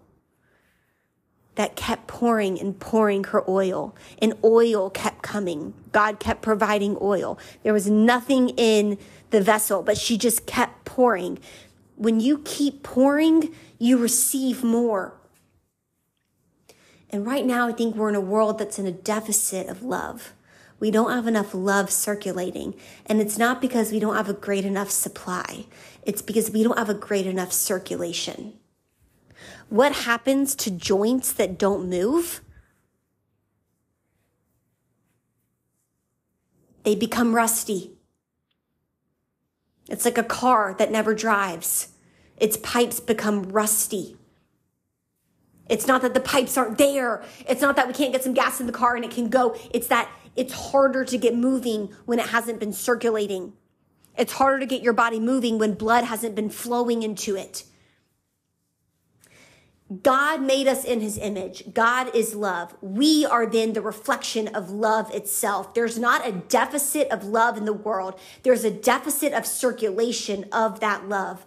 that 1.56 1.78
kept 1.78 2.08
pouring 2.08 2.60
and 2.60 2.78
pouring 2.78 3.24
her 3.26 3.50
oil, 3.50 3.96
and 4.22 4.34
oil 4.44 4.90
kept 4.90 5.15
coming. 5.36 5.74
God 5.92 6.18
kept 6.20 6.42
providing 6.42 6.98
oil. 7.02 7.38
There 7.64 7.74
was 7.74 7.90
nothing 7.90 8.50
in 8.50 8.98
the 9.32 9.42
vessel, 9.42 9.84
but 9.84 9.98
she 9.98 10.18
just 10.18 10.46
kept 10.46 10.86
pouring. 10.86 11.40
When 11.98 12.22
you 12.22 12.38
keep 12.46 12.84
pouring, 12.84 13.54
you 13.78 13.98
receive 13.98 14.64
more. 14.64 15.14
And 17.10 17.26
right 17.28 17.46
now, 17.46 17.68
I 17.68 17.74
think 17.74 17.96
we're 17.96 18.08
in 18.08 18.16
a 18.16 18.22
world 18.22 18.60
that's 18.60 18.80
in 18.80 18.86
a 18.86 18.92
deficit 18.94 19.68
of 19.68 19.84
love. 19.84 20.34
we 20.80 20.92
don't 20.92 21.12
have 21.12 21.28
enough 21.28 21.54
love 21.54 21.90
circulating. 21.90 22.76
And 23.06 23.22
it's 23.22 23.38
not 23.38 23.62
because 23.62 23.92
we 23.92 24.00
don't 24.00 24.16
have 24.16 24.30
a 24.30 24.34
great 24.34 24.66
enough 24.66 24.90
supply, 24.90 25.66
it's 26.04 26.22
because 26.22 26.52
we 26.52 26.64
don't 26.64 26.78
have 26.78 26.90
a 26.90 26.94
great 26.94 27.26
enough 27.26 27.52
circulation. 27.52 28.54
What 29.70 29.94
happens 29.94 30.56
to 30.56 30.72
joints 30.72 31.32
that 31.34 31.58
don't 31.58 31.90
move? 31.90 32.42
They 36.86 36.96
become 36.96 37.36
rusty. 37.36 37.92
It's 39.90 40.06
like 40.06 40.18
a 40.18 40.24
car 40.24 40.76
that 40.78 40.92
never 40.92 41.14
drives. 41.14 41.90
Its 42.38 42.58
pipes 42.58 43.00
become 43.00 43.44
rusty. 43.44 44.16
It's 45.68 45.88
not 45.88 46.04
that 46.04 46.14
the 46.14 46.20
pipes 46.20 46.58
aren't 46.58 46.78
there. 46.78 47.24
It's 47.50 47.62
not 47.62 47.76
that 47.76 47.88
we 47.88 47.94
can't 47.94 48.12
get 48.12 48.24
some 48.24 48.36
gas 48.36 48.60
in 48.60 48.68
the 48.68 48.72
car 48.72 48.96
and 48.96 49.04
it 49.04 49.12
can 49.12 49.30
go. 49.30 49.58
It's 49.72 49.88
that 49.88 50.12
it's 50.36 50.54
harder 50.54 51.04
to 51.06 51.18
get 51.18 51.36
moving 51.36 51.92
when 52.06 52.20
it 52.20 52.28
hasn't 52.28 52.60
been 52.60 52.74
circulating. 52.74 53.54
It's 54.16 54.34
harder 54.34 54.60
to 54.60 54.66
get 54.66 54.84
your 54.84 54.94
body 54.94 55.20
moving 55.20 55.58
when 55.58 55.74
blood 55.74 56.04
hasn't 56.04 56.36
been 56.36 56.50
flowing 56.50 57.02
into 57.02 57.36
it. 57.36 57.64
God 60.02 60.42
made 60.42 60.68
us 60.68 60.84
in 60.84 61.00
his 61.00 61.18
image. 61.18 61.72
God 61.74 62.16
is 62.16 62.34
love. 62.34 62.76
We 62.82 63.24
are 63.24 63.46
then 63.46 63.74
the 63.74 63.82
reflection 63.82 64.48
of 64.48 64.72
love 64.72 65.14
itself. 65.14 65.76
There's 65.76 66.00
not 66.00 66.28
a 66.28 66.32
deficit 66.32 67.10
of 67.12 67.26
love 67.26 67.56
in 67.56 67.66
the 67.66 67.74
world. 67.74 68.20
There's 68.42 68.64
a 68.64 68.72
deficit 68.72 69.32
of 69.34 69.46
circulation 69.46 70.46
of 70.52 70.80
that 70.80 71.08
love. 71.08 71.46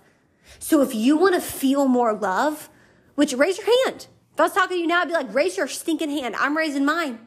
So 0.60 0.82
if 0.82 0.94
you 0.94 1.16
want 1.16 1.34
to 1.34 1.40
feel 1.40 1.88
more 1.88 2.12
love, 2.12 2.70
which 3.16 3.34
raise 3.34 3.58
your 3.58 3.66
hand. 3.84 4.06
If 4.34 4.40
I 4.40 4.44
was 4.44 4.52
talking 4.52 4.76
to 4.76 4.80
you 4.80 4.86
now, 4.86 5.00
I'd 5.00 5.08
be 5.08 5.14
like, 5.14 5.34
raise 5.34 5.56
your 5.56 5.66
stinking 5.66 6.10
hand. 6.10 6.36
I'm 6.36 6.56
raising 6.56 6.84
mine. 6.84 7.18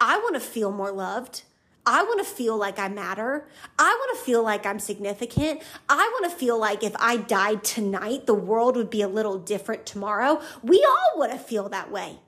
I 0.00 0.18
want 0.18 0.34
to 0.34 0.40
feel 0.40 0.70
more 0.70 0.92
loved. 0.92 1.42
I 1.86 2.02
want 2.02 2.18
to 2.18 2.24
feel 2.24 2.56
like 2.56 2.78
I 2.78 2.88
matter. 2.88 3.48
I 3.78 3.88
want 3.88 4.18
to 4.18 4.24
feel 4.24 4.42
like 4.42 4.66
I'm 4.66 4.78
significant. 4.78 5.62
I 5.88 6.08
want 6.20 6.30
to 6.30 6.36
feel 6.36 6.58
like 6.58 6.84
if 6.84 6.94
I 6.98 7.16
died 7.16 7.64
tonight, 7.64 8.26
the 8.26 8.34
world 8.34 8.76
would 8.76 8.90
be 8.90 9.02
a 9.02 9.08
little 9.08 9.38
different 9.38 9.86
tomorrow. 9.86 10.42
We 10.62 10.84
all 10.84 11.18
want 11.18 11.32
to 11.32 11.38
feel 11.38 11.68
that 11.70 11.90
way. 11.90 12.18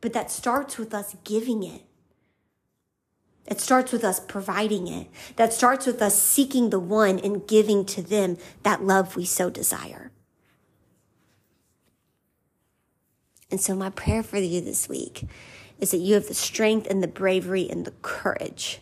But 0.00 0.12
that 0.12 0.30
starts 0.30 0.78
with 0.78 0.92
us 0.92 1.16
giving 1.24 1.62
it. 1.62 1.82
It 3.46 3.60
starts 3.60 3.92
with 3.92 4.04
us 4.04 4.20
providing 4.20 4.88
it. 4.88 5.08
That 5.36 5.52
starts 5.52 5.86
with 5.86 6.02
us 6.02 6.20
seeking 6.20 6.70
the 6.70 6.78
one 6.78 7.18
and 7.18 7.46
giving 7.46 7.84
to 7.86 8.02
them 8.02 8.36
that 8.62 8.84
love 8.84 9.16
we 9.16 9.24
so 9.24 9.48
desire. 9.48 10.10
And 13.50 13.58
so, 13.60 13.74
my 13.74 13.88
prayer 13.88 14.22
for 14.22 14.36
you 14.36 14.60
this 14.60 14.88
week 14.88 15.24
is 15.78 15.90
that 15.90 15.98
you 15.98 16.14
have 16.14 16.28
the 16.28 16.34
strength 16.34 16.86
and 16.88 17.02
the 17.02 17.08
bravery 17.08 17.68
and 17.68 17.84
the 17.84 17.92
courage 18.02 18.80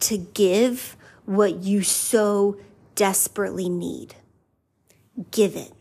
to 0.00 0.18
give 0.18 0.96
what 1.24 1.56
you 1.56 1.82
so 1.82 2.58
desperately 2.94 3.68
need. 3.68 4.14
Give 5.30 5.56
it 5.56 5.72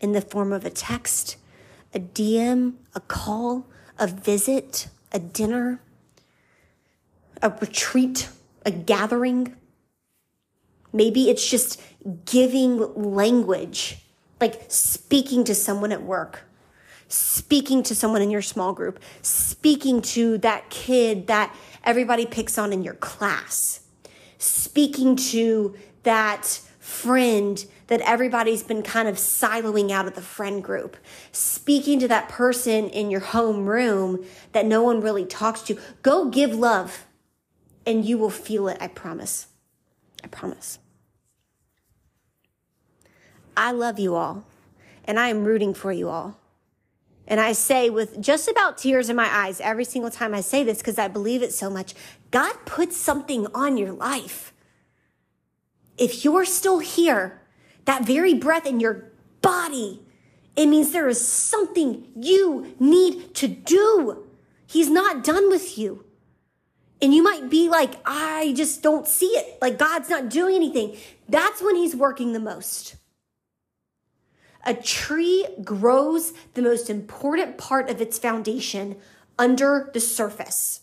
in 0.00 0.12
the 0.12 0.20
form 0.20 0.52
of 0.52 0.64
a 0.64 0.70
text, 0.70 1.36
a 1.94 1.98
DM, 1.98 2.74
a 2.94 3.00
call, 3.00 3.66
a 3.98 4.06
visit, 4.06 4.88
a 5.12 5.18
dinner 5.18 5.80
a 7.42 7.50
retreat, 7.50 8.28
a 8.64 8.70
gathering. 8.70 9.56
Maybe 10.92 11.30
it's 11.30 11.48
just 11.48 11.80
giving 12.24 12.78
language, 12.94 13.98
like 14.40 14.64
speaking 14.68 15.44
to 15.44 15.54
someone 15.54 15.92
at 15.92 16.02
work, 16.02 16.44
speaking 17.08 17.82
to 17.82 17.94
someone 17.94 18.22
in 18.22 18.30
your 18.30 18.42
small 18.42 18.72
group, 18.72 19.00
speaking 19.22 20.00
to 20.02 20.38
that 20.38 20.70
kid 20.70 21.26
that 21.26 21.54
everybody 21.82 22.26
picks 22.26 22.58
on 22.58 22.72
in 22.72 22.82
your 22.82 22.94
class, 22.94 23.80
speaking 24.38 25.16
to 25.16 25.74
that 26.02 26.60
friend 26.78 27.66
that 27.88 28.00
everybody's 28.02 28.62
been 28.62 28.82
kind 28.82 29.08
of 29.08 29.16
siloing 29.16 29.90
out 29.90 30.06
of 30.06 30.14
the 30.14 30.22
friend 30.22 30.62
group, 30.62 30.96
speaking 31.32 31.98
to 31.98 32.08
that 32.08 32.28
person 32.28 32.88
in 32.90 33.10
your 33.10 33.20
home 33.20 33.66
room 33.66 34.24
that 34.52 34.66
no 34.66 34.82
one 34.82 35.00
really 35.00 35.24
talks 35.24 35.62
to. 35.62 35.78
Go 36.02 36.28
give 36.28 36.54
love 36.54 37.06
and 37.86 38.04
you 38.04 38.18
will 38.18 38.30
feel 38.30 38.68
it. 38.68 38.76
I 38.80 38.88
promise. 38.88 39.46
I 40.22 40.28
promise. 40.28 40.78
I 43.56 43.72
love 43.72 43.98
you 43.98 44.14
all, 44.14 44.44
and 45.04 45.18
I 45.18 45.28
am 45.28 45.44
rooting 45.44 45.74
for 45.74 45.90
you 45.90 46.08
all. 46.08 46.37
And 47.28 47.40
I 47.40 47.52
say 47.52 47.90
with 47.90 48.20
just 48.20 48.48
about 48.48 48.78
tears 48.78 49.10
in 49.10 49.14
my 49.14 49.28
eyes 49.30 49.60
every 49.60 49.84
single 49.84 50.10
time 50.10 50.34
I 50.34 50.40
say 50.40 50.64
this 50.64 50.78
because 50.78 50.98
I 50.98 51.08
believe 51.08 51.42
it 51.42 51.52
so 51.52 51.68
much 51.70 51.94
God 52.30 52.54
put 52.64 52.92
something 52.92 53.46
on 53.54 53.76
your 53.76 53.92
life. 53.92 54.52
If 55.98 56.24
you're 56.24 56.44
still 56.44 56.78
here, 56.78 57.42
that 57.84 58.04
very 58.04 58.34
breath 58.34 58.66
in 58.66 58.80
your 58.80 59.10
body, 59.42 60.00
it 60.56 60.66
means 60.66 60.90
there 60.90 61.08
is 61.08 61.26
something 61.26 62.08
you 62.16 62.74
need 62.80 63.34
to 63.36 63.48
do. 63.48 64.26
He's 64.66 64.90
not 64.90 65.22
done 65.22 65.50
with 65.50 65.78
you. 65.78 66.04
And 67.00 67.14
you 67.14 67.22
might 67.22 67.48
be 67.48 67.68
like, 67.68 67.94
I 68.04 68.52
just 68.56 68.82
don't 68.82 69.06
see 69.06 69.26
it. 69.26 69.58
Like 69.60 69.78
God's 69.78 70.08
not 70.08 70.28
doing 70.28 70.56
anything. 70.56 70.96
That's 71.28 71.62
when 71.62 71.76
He's 71.76 71.94
working 71.94 72.32
the 72.32 72.40
most. 72.40 72.96
A 74.64 74.74
tree 74.74 75.46
grows 75.64 76.32
the 76.54 76.62
most 76.62 76.90
important 76.90 77.58
part 77.58 77.88
of 77.88 78.00
its 78.00 78.18
foundation 78.18 78.96
under 79.38 79.90
the 79.92 80.00
surface 80.00 80.80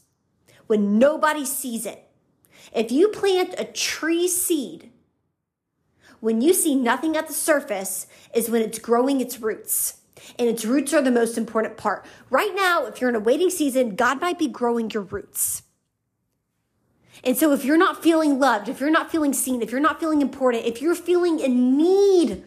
when 0.68 0.98
nobody 0.98 1.46
sees 1.46 1.86
it. 1.86 2.10
If 2.74 2.92
you 2.92 3.10
plant 3.10 3.56
a 3.58 3.66
tree 3.66 4.28
seed, 4.28 4.92
when 6.20 6.42
you 6.42 6.54
see 6.54 6.76
nothing 6.76 7.16
at 7.16 7.28
the 7.28 7.34
surface 7.34 8.08
is 8.34 8.50
when 8.50 8.62
it's 8.62 8.80
growing 8.80 9.22
its 9.22 9.40
roots. 9.40 10.00
And 10.40 10.50
its 10.50 10.66
roots 10.66 10.94
are 10.94 11.02
the 11.02 11.12
most 11.12 11.38
important 11.38 11.78
part. 11.78 12.06
Right 12.30 12.54
now, 12.56 12.86
if 12.86 13.00
you're 13.00 13.10
in 13.10 13.16
a 13.16 13.20
waiting 13.20 13.50
season, 13.50 13.96
God 13.96 14.20
might 14.22 14.40
be 14.40 14.48
growing 14.48 14.90
your 14.90 15.04
roots. 15.04 15.64
And 17.24 17.38
so 17.38 17.52
if 17.52 17.64
you're 17.64 17.78
not 17.78 18.02
feeling 18.02 18.40
loved, 18.40 18.70
if 18.70 18.80
you're 18.80 18.90
not 18.90 19.12
feeling 19.12 19.34
seen, 19.34 19.62
if 19.62 19.72
you're 19.72 19.80
not 19.80 20.00
feeling 20.00 20.22
important, 20.22 20.66
if 20.66 20.82
you're 20.82 20.96
feeling 20.96 21.40
in 21.40 21.78
need 21.78 22.44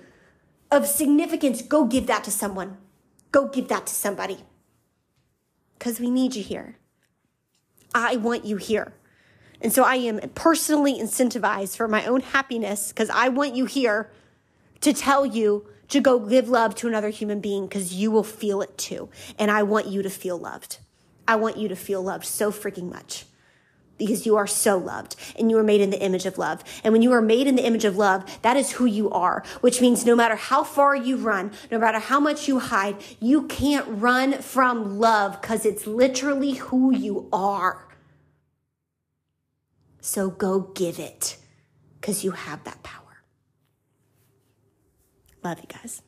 of 0.71 0.87
significance, 0.87 1.63
go 1.63 1.85
give 1.85 2.07
that 2.07 2.25
to 2.25 2.31
someone. 2.31 2.77
Go 3.33 3.49
give 3.49 3.69
that 3.69 3.87
to 3.87 3.95
somebody. 3.95 4.39
Because 5.79 6.01
we 6.01 6.11
need 6.11 6.35
you 6.35 6.43
here. 6.43 6.77
I 7.95 8.17
want 8.17 8.45
you 8.45 8.57
here. 8.57 8.95
And 9.61 9.73
so 9.73 9.83
I 9.83 9.97
am 9.97 10.21
personally 10.35 10.99
incentivized 10.99 11.77
for 11.77 11.89
my 11.89 12.05
own 12.07 12.21
happiness 12.21 12.89
because 12.89 13.11
I 13.11 13.29
want 13.29 13.57
you 13.57 13.65
here 13.65 14.11
to 14.81 14.93
tell 14.93 15.27
you 15.27 15.67
to 15.89 16.01
go 16.01 16.19
give 16.19 16.49
love 16.49 16.75
to 16.77 16.89
another 16.89 17.09
human 17.09 17.41
being 17.41 17.67
because 17.67 17.95
you 17.95 18.11
will 18.11 18.23
feel 18.23 18.63
it 18.63 18.77
too. 18.79 19.09
And 19.39 19.51
I 19.51 19.63
want 19.63 19.87
you 19.87 20.03
to 20.03 20.11
feel 20.11 20.39
loved. 20.39 20.79
I 21.27 21.37
want 21.37 21.57
you 21.57 21.69
to 21.69 21.77
feel 21.77 22.03
loved 22.03 22.25
so 22.25 22.53
freaking 22.53 22.91
much 22.91 23.25
because 23.99 24.25
you 24.25 24.37
are 24.37 24.47
so 24.47 24.79
loved 24.79 25.17
and 25.37 25.51
you 25.51 25.59
are 25.59 25.63
made 25.63 25.81
in 25.81 25.91
the 25.91 26.01
image 26.01 26.25
of 26.25 26.39
love. 26.39 26.63
And 26.83 26.93
when 26.93 27.03
you 27.03 27.13
are 27.13 27.21
made 27.21 27.47
in 27.47 27.57
the 27.57 27.67
image 27.67 27.85
of 27.85 27.97
love, 27.97 28.25
that 28.43 28.57
is 28.57 28.73
who 28.73 28.87
you 28.87 29.11
are, 29.11 29.43
which 29.61 29.81
means 29.81 30.07
no 30.07 30.17
matter 30.17 30.37
how 30.37 30.65
far 30.65 30.97
you 30.97 31.17
run, 31.17 31.53
no 31.71 31.79
matter 31.79 31.99
how 31.99 32.21
much 32.21 32.49
you 32.49 32.59
hide, 32.61 32.97
you 33.21 33.47
can't 33.49 33.87
run 33.89 34.41
from 34.41 34.99
love 34.99 35.41
because 35.41 35.67
it's 35.67 35.87
literally 35.87 36.53
who 36.55 36.95
you 36.95 37.29
are. 37.33 37.89
So 40.01 40.31
go 40.31 40.61
give 40.61 40.99
it 40.99 41.37
because 42.01 42.25
you 42.25 42.31
have 42.31 42.65
that 42.65 42.83
power. 42.83 43.23
Love 45.43 45.59
you 45.61 45.67
guys. 45.69 46.03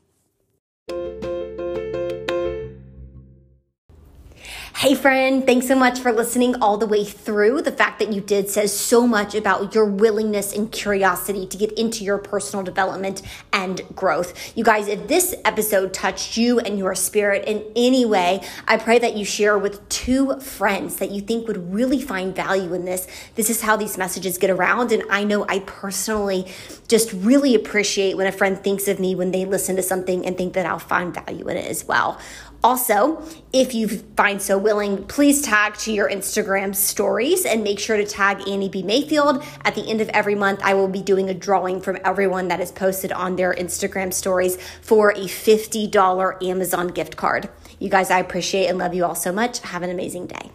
Hey, 4.77 4.95
friend, 4.95 5.45
thanks 5.45 5.69
so 5.69 5.75
much 5.75 6.01
for 6.01 6.11
listening 6.11 6.55
all 6.63 6.79
the 6.79 6.87
way 6.87 7.05
through. 7.05 7.61
The 7.61 7.73
fact 7.73 7.99
that 7.99 8.15
you 8.15 8.23
did 8.23 8.49
says 8.49 8.75
so 8.75 9.07
much 9.07 9.35
about 9.35 9.75
your 9.75 9.85
willingness 9.85 10.55
and 10.55 10.73
curiosity 10.73 11.47
to 11.47 11.57
get 11.59 11.73
into 11.73 12.03
your 12.03 12.17
personal 12.17 12.65
development 12.65 13.21
and 13.53 13.83
growth. 13.95 14.57
You 14.57 14.65
guys, 14.65 14.89
if 14.89 15.07
this 15.07 15.35
episode 15.45 15.93
touched 15.93 16.39
you 16.39 16.61
and 16.61 16.79
your 16.79 16.95
spirit 16.95 17.45
in 17.47 17.63
any 17.77 18.07
way, 18.07 18.41
I 18.67 18.79
pray 18.79 18.99
that 19.01 19.17
you 19.17 19.25
share 19.27 19.59
with 19.59 19.87
two 19.91 20.41
friends 20.41 20.97
that 20.97 21.11
you 21.11 21.21
think 21.21 21.47
would 21.47 21.73
really 21.73 22.01
find 22.01 22.35
value 22.35 22.73
in 22.73 22.87
this. 22.87 23.07
This 23.35 23.51
is 23.51 23.61
how 23.61 23.77
these 23.77 23.99
messages 23.99 24.39
get 24.39 24.49
around. 24.49 24.93
And 24.93 25.03
I 25.11 25.25
know 25.25 25.45
I 25.47 25.59
personally 25.61 26.47
just 26.89 27.13
really 27.13 27.55
appreciate 27.55 28.17
when 28.17 28.27
a 28.27 28.33
friend 28.33 28.59
thinks 28.59 28.89
of 28.89 28.99
me 28.99 29.15
when 29.15 29.31
they 29.31 29.45
listen 29.45 29.77
to 29.77 29.83
something 29.83 30.25
and 30.25 30.39
think 30.39 30.55
that 30.55 30.65
I'll 30.65 30.79
find 30.79 31.13
value 31.13 31.47
in 31.49 31.59
it 31.59 31.67
as 31.67 31.85
well. 31.85 32.19
Also, 32.63 33.23
if 33.53 33.75
you 33.75 33.89
find 33.89 34.41
so 34.41 34.59
willing, 34.59 35.05
please 35.05 35.41
tag 35.41 35.75
to 35.79 35.93
your 35.93 36.11
Instagram 36.11 36.75
stories 36.75 37.47
and 37.47 37.65
make 37.65 37.79
sure 37.79 37.97
to 37.97 38.05
tag 38.05 38.47
Annie 38.47 38.69
B. 38.69 38.83
Mayfield. 38.83 39.43
At 39.65 39.75
the 39.75 39.89
end 39.89 40.01
of 40.03 40.11
every 40.11 40.35
month, 40.35 40.61
I 40.63 40.75
will 40.75 40.89
be 40.89 41.01
doing 41.01 41.31
a 41.31 41.35
drawing 41.35 41.81
from 41.81 41.97
everyone 42.05 42.49
that 42.49 42.61
is 42.61 42.71
posted 42.71 43.13
on 43.13 43.37
their 43.37 43.55
Instagram 43.55 44.13
stories 44.13 44.59
for 44.83 45.11
a 45.13 45.25
$50 45.25 46.43
Amazon 46.43 46.89
gift 46.89 47.17
card. 47.17 47.49
You 47.79 47.89
guys, 47.89 48.11
I 48.11 48.19
appreciate 48.19 48.67
and 48.67 48.79
love 48.79 48.93
you 48.93 49.07
all 49.07 49.15
so 49.15 49.33
much. 49.33 49.61
Have 49.61 49.83
an 49.83 49.91
amazing 49.91 50.27
day. 50.27 50.51